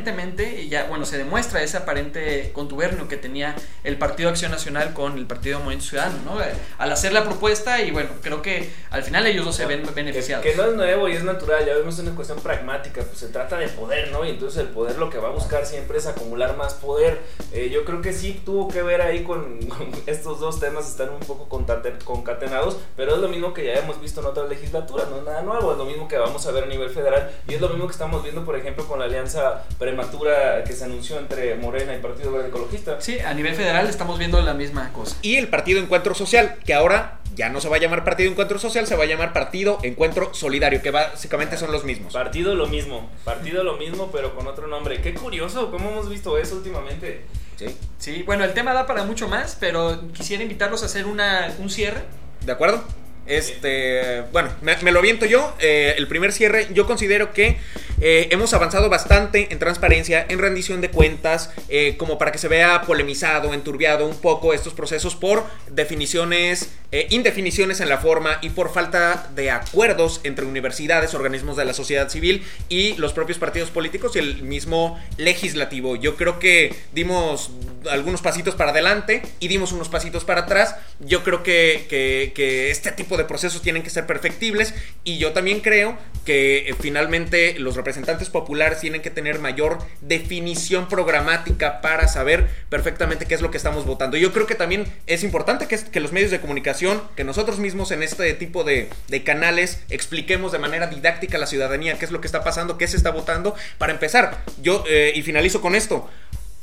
aparentemente, 0.00 0.68
ya, 0.68 0.84
bueno, 0.84 1.04
se 1.04 1.18
demuestra 1.18 1.62
ese 1.62 1.76
aparente 1.76 2.50
contubernio 2.52 3.08
que 3.08 3.16
tenía 3.16 3.54
el 3.84 3.96
Partido 3.98 4.28
Acción 4.30 4.50
Nacional 4.50 4.92
con 4.94 5.18
el 5.18 5.26
Partido 5.26 5.58
Movimiento 5.58 5.86
Ciudadano, 5.86 6.16
¿no? 6.24 6.38
Al 6.78 6.92
hacer 6.92 7.12
la 7.12 7.24
propuesta 7.24 7.82
y 7.82 7.90
bueno, 7.90 8.10
creo 8.22 8.42
que 8.42 8.70
al 8.90 9.02
final 9.02 9.26
ellos 9.26 9.44
dos 9.44 9.56
se 9.56 9.66
ven 9.66 9.82
beneficiados. 9.94 10.44
que 10.44 10.54
no 10.54 10.64
es 10.64 10.74
nuevo 10.74 11.08
y 11.08 11.15
es 11.16 11.24
natural, 11.24 11.64
ya 11.64 11.74
vemos 11.74 11.98
una 11.98 12.14
cuestión 12.14 12.38
pragmática, 12.40 13.02
pues 13.02 13.18
se 13.18 13.28
trata 13.28 13.58
de 13.58 13.68
poder, 13.68 14.10
¿no? 14.12 14.24
Y 14.24 14.30
entonces 14.30 14.60
el 14.60 14.68
poder 14.68 14.98
lo 14.98 15.10
que 15.10 15.18
va 15.18 15.28
a 15.28 15.32
buscar 15.32 15.66
siempre 15.66 15.98
es 15.98 16.06
acumular 16.06 16.56
más 16.56 16.74
poder. 16.74 17.20
Eh, 17.52 17.70
yo 17.70 17.84
creo 17.84 18.02
que 18.02 18.12
sí 18.12 18.40
tuvo 18.44 18.68
que 18.68 18.82
ver 18.82 19.00
ahí 19.00 19.24
con, 19.24 19.60
con 19.68 19.90
estos 20.06 20.40
dos 20.40 20.60
temas, 20.60 20.88
están 20.88 21.10
un 21.10 21.20
poco 21.20 21.48
concatenados, 21.48 22.78
pero 22.96 23.14
es 23.14 23.20
lo 23.20 23.28
mismo 23.28 23.54
que 23.54 23.64
ya 23.64 23.74
hemos 23.74 24.00
visto 24.00 24.20
en 24.20 24.26
otras 24.26 24.48
legislaturas, 24.48 25.08
no 25.08 25.18
es 25.18 25.24
nada 25.24 25.42
nuevo, 25.42 25.72
es 25.72 25.78
lo 25.78 25.84
mismo 25.84 26.08
que 26.08 26.18
vamos 26.18 26.46
a 26.46 26.52
ver 26.52 26.64
a 26.64 26.66
nivel 26.66 26.90
federal 26.90 27.30
y 27.48 27.54
es 27.54 27.60
lo 27.60 27.68
mismo 27.68 27.86
que 27.86 27.92
estamos 27.92 28.22
viendo, 28.22 28.44
por 28.44 28.56
ejemplo, 28.56 28.86
con 28.86 28.98
la 28.98 29.06
alianza 29.06 29.64
prematura 29.78 30.64
que 30.64 30.72
se 30.72 30.84
anunció 30.84 31.18
entre 31.18 31.54
Morena 31.56 31.94
y 31.94 32.00
Partido 32.00 32.32
Verde 32.32 32.48
Ecologista. 32.48 33.00
Sí, 33.00 33.18
a 33.20 33.34
nivel 33.34 33.54
federal 33.54 33.86
estamos 33.88 34.18
viendo 34.18 34.40
la 34.40 34.54
misma 34.54 34.92
cosa. 34.92 35.16
Y 35.22 35.36
el 35.36 35.48
Partido 35.48 35.80
Encuentro 35.80 36.14
Social, 36.14 36.56
que 36.64 36.74
ahora 36.74 37.20
ya 37.36 37.50
no 37.50 37.60
se 37.60 37.68
va 37.68 37.76
a 37.76 37.78
llamar 37.78 38.02
Partido 38.02 38.30
Encuentro 38.30 38.58
Social, 38.58 38.86
se 38.86 38.96
va 38.96 39.04
a 39.04 39.06
llamar 39.06 39.32
Partido 39.32 39.78
Encuentro 39.82 40.34
Solidario, 40.34 40.82
que 40.82 40.90
básicamente 40.90 41.56
son 41.56 41.70
los 41.70 41.84
mismos. 41.84 42.12
Partido 42.12 42.54
lo 42.54 42.66
mismo, 42.66 43.08
partido 43.24 43.62
lo 43.62 43.76
mismo, 43.76 44.10
pero 44.10 44.34
con 44.34 44.46
otro 44.46 44.66
nombre. 44.66 45.00
Qué 45.02 45.14
curioso, 45.14 45.70
¿cómo 45.70 45.90
hemos 45.90 46.08
visto 46.08 46.38
eso 46.38 46.56
últimamente? 46.56 47.22
¿Sí? 47.56 47.66
Sí, 47.98 48.22
bueno, 48.24 48.44
el 48.44 48.54
tema 48.54 48.72
da 48.72 48.86
para 48.86 49.04
mucho 49.04 49.28
más, 49.28 49.56
pero 49.60 50.00
quisiera 50.12 50.42
invitarlos 50.42 50.82
a 50.82 50.86
hacer 50.86 51.06
una, 51.06 51.54
un 51.58 51.70
cierre 51.70 52.02
¿De 52.44 52.52
acuerdo? 52.52 52.82
Este, 53.26 54.22
bueno, 54.32 54.50
me, 54.62 54.76
me 54.82 54.92
lo 54.92 55.00
aviento 55.00 55.26
yo. 55.26 55.54
eh, 55.58 55.94
el 55.98 56.06
primer 56.06 56.32
cierre, 56.32 56.68
yo 56.72 56.86
considero 56.86 57.32
que 57.32 57.58
eh, 58.00 58.28
hemos 58.30 58.52
avanzado 58.54 58.88
bastante 58.88 59.48
en 59.52 59.58
transparencia, 59.58 60.26
en 60.28 60.38
rendición 60.38 60.80
de 60.80 60.90
cuentas, 60.90 61.50
eh, 61.68 61.96
como 61.96 62.18
para 62.18 62.32
que 62.32 62.38
se 62.38 62.48
vea 62.48 62.82
polemizado, 62.82 63.54
enturbiado 63.54 64.06
un 64.06 64.16
poco 64.20 64.52
estos 64.52 64.74
procesos 64.74 65.14
por 65.16 65.44
definiciones, 65.70 66.70
eh, 66.92 67.06
indefiniciones 67.10 67.80
en 67.80 67.88
la 67.88 67.98
forma 67.98 68.38
y 68.42 68.50
por 68.50 68.72
falta 68.72 69.30
de 69.34 69.50
acuerdos 69.50 70.20
entre 70.24 70.44
universidades, 70.44 71.14
organismos 71.14 71.56
de 71.56 71.64
la 71.64 71.72
sociedad 71.74 72.08
civil 72.08 72.44
y 72.68 72.94
los 72.96 73.12
propios 73.12 73.38
partidos 73.38 73.70
políticos 73.70 74.14
y 74.14 74.18
el 74.18 74.42
mismo 74.42 75.00
legislativo. 75.16 75.96
Yo 75.96 76.16
creo 76.16 76.38
que 76.38 76.74
dimos 76.92 77.50
algunos 77.90 78.20
pasitos 78.20 78.54
para 78.54 78.70
adelante 78.72 79.22
y 79.40 79.48
dimos 79.48 79.72
unos 79.72 79.88
pasitos 79.88 80.24
para 80.24 80.42
atrás. 80.42 80.76
Yo 81.00 81.22
creo 81.24 81.42
que, 81.42 81.86
que- 81.88 82.70
este 82.70 82.90
tipo 82.92 83.16
de 83.16 83.24
procesos 83.24 83.62
tienen 83.62 83.82
que 83.82 83.90
ser 83.90 84.06
perfectibles 84.06 84.74
y 85.04 85.18
yo 85.18 85.32
también 85.32 85.60
creo 85.60 85.96
que 86.24 86.74
finalmente 86.80 87.58
los 87.58 87.76
representantes 87.86 88.30
populares 88.30 88.80
tienen 88.80 89.00
que 89.00 89.10
tener 89.10 89.38
mayor 89.38 89.78
definición 90.00 90.88
programática 90.88 91.80
para 91.80 92.08
saber 92.08 92.48
perfectamente 92.68 93.26
qué 93.26 93.34
es 93.36 93.40
lo 93.42 93.52
que 93.52 93.56
estamos 93.56 93.86
votando. 93.86 94.16
Yo 94.16 94.32
creo 94.32 94.48
que 94.48 94.56
también 94.56 94.92
es 95.06 95.22
importante 95.22 95.68
que, 95.68 96.00
los 96.00 96.10
medios 96.10 96.32
de 96.32 96.40
comunicación, 96.40 97.00
que 97.14 97.22
nosotros 97.22 97.60
mismos 97.60 97.92
en 97.92 98.02
este 98.02 98.34
tipo 98.34 98.64
de, 98.64 98.90
de 99.06 99.22
canales 99.22 99.78
expliquemos 99.88 100.50
de 100.50 100.58
manera 100.58 100.88
didáctica 100.88 101.36
a 101.36 101.40
la 101.40 101.46
ciudadanía 101.46 101.96
qué 101.96 102.06
es 102.06 102.10
lo 102.10 102.20
que 102.20 102.26
está 102.26 102.42
pasando, 102.42 102.76
qué 102.76 102.88
se 102.88 102.96
está 102.96 103.10
votando. 103.10 103.54
Para 103.78 103.92
empezar, 103.92 104.42
yo, 104.60 104.82
eh, 104.88 105.12
y 105.14 105.22
finalizo 105.22 105.60
con 105.60 105.76
esto, 105.76 106.10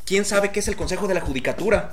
¿quién 0.06 0.26
sabe 0.26 0.52
qué 0.52 0.60
es 0.60 0.68
el 0.68 0.76
Consejo 0.76 1.08
de 1.08 1.14
la 1.14 1.22
Judicatura? 1.22 1.90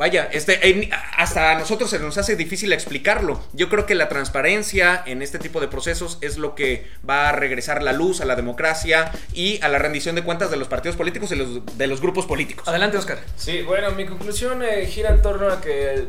Vaya, 0.00 0.30
este, 0.32 0.66
en- 0.70 0.88
hasta 1.18 1.50
a 1.52 1.58
nosotros 1.58 1.90
se 1.90 1.98
nos 1.98 2.16
hace 2.16 2.34
difícil 2.34 2.72
explicarlo. 2.72 3.38
Yo 3.52 3.68
creo 3.68 3.84
que 3.84 3.94
la 3.94 4.08
transparencia 4.08 5.02
en 5.04 5.20
este 5.20 5.38
tipo 5.38 5.60
de 5.60 5.68
procesos 5.68 6.16
es 6.22 6.38
lo 6.38 6.54
que 6.54 6.86
va 7.08 7.28
a 7.28 7.32
regresar 7.32 7.82
la 7.82 7.92
luz 7.92 8.22
a 8.22 8.24
la 8.24 8.34
democracia 8.34 9.12
y 9.34 9.60
a 9.62 9.68
la 9.68 9.78
rendición 9.78 10.14
de 10.14 10.22
cuentas 10.24 10.50
de 10.50 10.56
los 10.56 10.68
partidos 10.68 10.96
políticos 10.96 11.30
y 11.32 11.36
los, 11.36 11.76
de 11.76 11.86
los 11.86 12.00
grupos 12.00 12.24
políticos. 12.24 12.66
Adelante, 12.66 12.96
Oscar. 12.96 13.18
Sí, 13.36 13.60
bueno, 13.60 13.90
mi 13.90 14.06
conclusión 14.06 14.62
eh, 14.62 14.86
gira 14.86 15.10
en 15.10 15.20
torno 15.20 15.48
a 15.52 15.60
que 15.60 16.04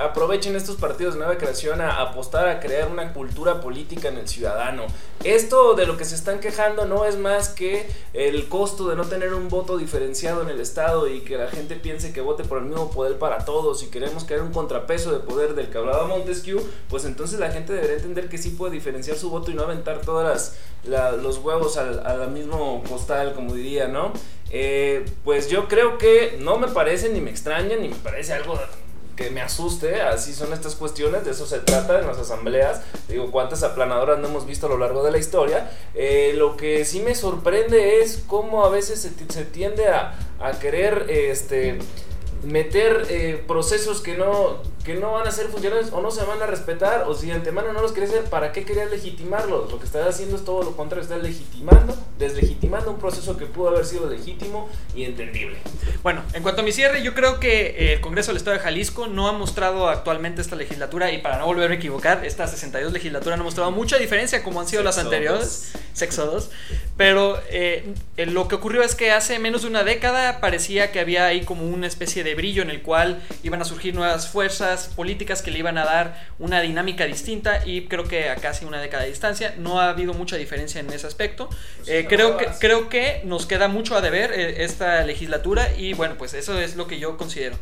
aprovechen 0.00 0.56
estos 0.56 0.76
partidos 0.76 1.14
de 1.14 1.20
nueva 1.20 1.38
creación 1.38 1.80
a 1.80 2.00
apostar 2.00 2.48
a 2.48 2.60
crear 2.60 2.90
una 2.90 3.12
cultura 3.12 3.60
política 3.60 4.08
en 4.08 4.18
el 4.18 4.28
ciudadano. 4.28 4.84
Esto 5.22 5.74
de 5.74 5.86
lo 5.86 5.96
que 5.96 6.04
se 6.04 6.14
están 6.14 6.40
quejando 6.40 6.84
no 6.84 7.04
es 7.04 7.16
más 7.16 7.48
que 7.48 7.88
el 8.12 8.48
costo 8.48 8.88
de 8.88 8.96
no 8.96 9.04
tener 9.04 9.32
un 9.34 9.48
voto 9.48 9.78
diferenciado 9.78 10.42
en 10.42 10.48
el 10.50 10.60
Estado 10.60 11.08
y 11.08 11.20
que 11.20 11.36
la 11.38 11.48
gente 11.48 11.76
piense 11.76 12.12
que 12.12 12.20
vote 12.20 12.44
por 12.44 12.58
el 12.58 12.64
mismo 12.64 12.90
poder 12.90 13.18
para 13.18 13.44
todos 13.44 13.82
y 13.82 13.86
queremos 13.86 14.24
crear 14.24 14.42
un 14.42 14.52
contrapeso 14.52 15.12
de 15.12 15.20
poder 15.20 15.54
del 15.54 15.70
que 15.70 15.78
hablaba 15.78 16.06
Montesquieu, 16.06 16.60
pues 16.88 17.04
entonces 17.04 17.38
la 17.38 17.50
gente 17.52 17.72
debería 17.72 17.96
entender 17.96 18.28
que 18.28 18.38
sí 18.38 18.50
puede 18.50 18.72
diferenciar 18.74 19.16
su 19.16 19.30
voto 19.30 19.50
y 19.50 19.54
no 19.54 19.62
aventar 19.62 20.00
todas 20.00 20.26
las, 20.26 20.56
la- 20.84 21.12
los 21.12 21.38
huevos 21.38 21.76
al, 21.76 22.04
al 22.06 22.30
mismo 22.30 22.82
costal, 22.88 23.32
como 23.34 23.54
diría, 23.54 23.88
¿no? 23.88 24.12
Eh, 24.50 25.04
pues 25.24 25.48
yo 25.48 25.68
creo 25.68 25.98
que 25.98 26.36
no 26.40 26.58
me 26.58 26.68
parece 26.68 27.08
ni 27.08 27.20
me 27.20 27.30
extraña 27.30 27.76
ni 27.76 27.88
me 27.88 27.96
parece 27.96 28.34
algo 28.34 28.58
que 29.16 29.30
me 29.30 29.40
asuste, 29.40 30.00
así 30.02 30.32
son 30.34 30.52
estas 30.52 30.74
cuestiones, 30.74 31.24
de 31.24 31.30
eso 31.30 31.46
se 31.46 31.60
trata 31.60 32.00
en 32.00 32.06
las 32.06 32.18
asambleas, 32.18 32.80
digo, 33.08 33.30
cuántas 33.30 33.62
aplanadoras 33.62 34.18
no 34.18 34.28
hemos 34.28 34.46
visto 34.46 34.66
a 34.66 34.68
lo 34.70 34.78
largo 34.78 35.02
de 35.04 35.10
la 35.12 35.18
historia, 35.18 35.70
Eh, 35.94 36.32
lo 36.36 36.56
que 36.56 36.84
sí 36.84 37.00
me 37.00 37.14
sorprende 37.14 38.00
es 38.00 38.22
cómo 38.26 38.64
a 38.64 38.68
veces 38.68 39.00
se, 39.00 39.10
ti- 39.10 39.26
se 39.32 39.44
tiende 39.44 39.86
a, 39.88 40.14
a 40.40 40.52
querer, 40.58 41.06
este 41.08 41.78
meter 42.44 43.06
eh, 43.10 43.42
procesos 43.46 44.00
que 44.00 44.16
no, 44.16 44.62
que 44.84 44.94
no 44.94 45.12
van 45.12 45.26
a 45.26 45.30
ser 45.30 45.46
funcionales 45.48 45.92
o 45.92 46.00
no 46.00 46.10
se 46.10 46.24
van 46.24 46.42
a 46.42 46.46
respetar 46.46 47.04
o 47.08 47.14
si 47.14 47.26
de 47.26 47.32
antemano 47.32 47.72
no 47.72 47.80
los 47.80 47.92
querías 47.92 48.12
hacer, 48.12 48.24
¿para 48.24 48.52
qué 48.52 48.64
querías 48.64 48.90
legitimarlos? 48.90 49.70
Lo 49.70 49.78
que 49.78 49.86
estás 49.86 50.06
haciendo 50.06 50.36
es 50.36 50.44
todo 50.44 50.62
lo 50.62 50.76
contrario, 50.76 51.02
estás 51.02 51.22
legitimando, 51.22 51.96
deslegitimando 52.18 52.90
un 52.90 52.98
proceso 52.98 53.36
que 53.36 53.46
pudo 53.46 53.68
haber 53.68 53.84
sido 53.84 54.08
legítimo 54.08 54.68
y 54.94 55.04
entendible. 55.04 55.58
Bueno, 56.02 56.22
en 56.32 56.42
cuanto 56.42 56.60
a 56.60 56.64
mi 56.64 56.72
cierre, 56.72 57.02
yo 57.02 57.14
creo 57.14 57.40
que 57.40 57.66
eh, 57.66 57.92
el 57.94 58.00
Congreso 58.00 58.30
del 58.30 58.36
Estado 58.36 58.56
de 58.56 58.62
Jalisco 58.62 59.06
no 59.06 59.28
ha 59.28 59.32
mostrado 59.32 59.88
actualmente 59.88 60.42
esta 60.42 60.56
legislatura, 60.56 61.12
y 61.12 61.18
para 61.18 61.38
no 61.38 61.46
volver 61.46 61.70
a 61.70 61.74
equivocar, 61.74 62.24
esta 62.24 62.46
62 62.46 62.92
legislatura 62.92 63.36
no 63.36 63.42
ha 63.42 63.44
mostrado 63.44 63.70
mucha 63.70 63.96
diferencia 63.96 64.42
como 64.42 64.60
han 64.60 64.68
sido 64.68 64.82
las 64.82 64.98
anteriores, 64.98 65.72
sexo 65.92 66.26
dos, 66.26 66.50
pero 66.96 67.40
eh, 67.50 67.92
eh, 68.16 68.26
lo 68.26 68.46
que 68.46 68.54
ocurrió 68.54 68.82
es 68.82 68.94
que 68.94 69.10
hace 69.10 69.38
menos 69.40 69.62
de 69.62 69.68
una 69.68 69.82
década 69.82 70.40
parecía 70.40 70.92
que 70.92 71.00
había 71.00 71.26
ahí 71.26 71.44
como 71.44 71.66
una 71.66 71.88
especie 71.88 72.22
de 72.22 72.36
brillo 72.36 72.62
en 72.62 72.70
el 72.70 72.82
cual 72.82 73.20
iban 73.42 73.60
a 73.60 73.64
surgir 73.64 73.94
nuevas 73.94 74.28
fuerzas 74.28 74.90
políticas 74.94 75.42
que 75.42 75.50
le 75.50 75.58
iban 75.58 75.76
a 75.76 75.84
dar 75.84 76.28
una 76.38 76.60
dinámica 76.60 77.04
distinta 77.06 77.66
y 77.66 77.86
creo 77.86 78.04
que 78.04 78.28
a 78.28 78.36
casi 78.36 78.64
una 78.64 78.80
década 78.80 79.02
de 79.02 79.08
distancia 79.08 79.54
no 79.58 79.80
ha 79.80 79.88
habido 79.88 80.14
mucha 80.14 80.36
diferencia 80.36 80.80
en 80.80 80.92
ese 80.92 81.06
aspecto. 81.06 81.48
Eh, 81.86 82.06
creo, 82.08 82.36
que, 82.36 82.46
creo 82.60 82.88
que 82.88 83.22
nos 83.24 83.46
queda 83.46 83.66
mucho 83.66 83.96
a 83.96 84.00
deber 84.00 84.32
eh, 84.32 84.62
esta 84.62 85.02
legislatura 85.02 85.74
y 85.76 85.94
bueno, 85.94 86.14
pues 86.16 86.32
eso 86.34 86.60
es 86.60 86.76
lo 86.76 86.86
que 86.86 87.00
yo 87.00 87.16
considero. 87.16 87.56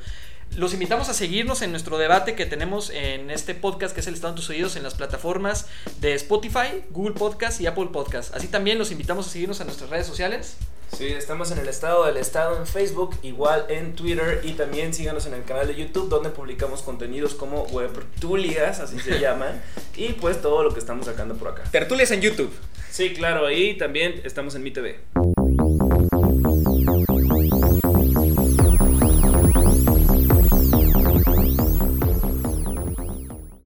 Los 0.56 0.74
invitamos 0.74 1.08
a 1.08 1.14
seguirnos 1.14 1.62
en 1.62 1.70
nuestro 1.70 1.96
debate 1.96 2.34
que 2.34 2.44
tenemos 2.44 2.90
en 2.90 3.30
este 3.30 3.54
podcast 3.54 3.94
que 3.94 4.00
es 4.00 4.06
el 4.06 4.14
Estado 4.14 4.32
en 4.32 4.36
tus 4.36 4.50
oídos 4.50 4.76
en 4.76 4.82
las 4.82 4.94
plataformas 4.94 5.66
de 6.00 6.12
Spotify, 6.12 6.84
Google 6.90 7.14
Podcast 7.14 7.58
y 7.62 7.66
Apple 7.66 7.88
Podcast. 7.90 8.34
Así 8.34 8.48
también 8.48 8.78
los 8.78 8.90
invitamos 8.90 9.26
a 9.26 9.30
seguirnos 9.30 9.60
en 9.60 9.68
nuestras 9.68 9.88
redes 9.88 10.06
sociales. 10.06 10.56
Sí, 10.94 11.06
estamos 11.06 11.50
en 11.52 11.58
el 11.58 11.68
estado 11.68 12.04
del 12.04 12.18
estado 12.18 12.58
en 12.58 12.66
Facebook, 12.66 13.16
igual 13.22 13.64
en 13.70 13.94
Twitter 13.94 14.42
y 14.44 14.52
también 14.52 14.92
síganos 14.92 15.24
en 15.24 15.32
el 15.32 15.44
canal 15.44 15.66
de 15.66 15.74
YouTube 15.74 16.10
donde 16.10 16.28
publicamos 16.28 16.82
contenidos 16.82 17.34
como 17.34 17.62
Webtulias, 17.62 18.78
así 18.78 18.98
se 19.00 19.18
llaman, 19.20 19.62
y 19.96 20.08
pues 20.12 20.42
todo 20.42 20.62
lo 20.62 20.74
que 20.74 20.80
estamos 20.80 21.06
sacando 21.06 21.34
por 21.34 21.48
acá. 21.48 21.62
Tertulias 21.70 22.10
en 22.10 22.20
YouTube. 22.20 22.52
Sí, 22.90 23.14
claro, 23.14 23.50
y 23.50 23.78
también 23.78 24.20
estamos 24.22 24.54
en 24.54 24.62
mi 24.64 24.70
TV. 24.70 25.00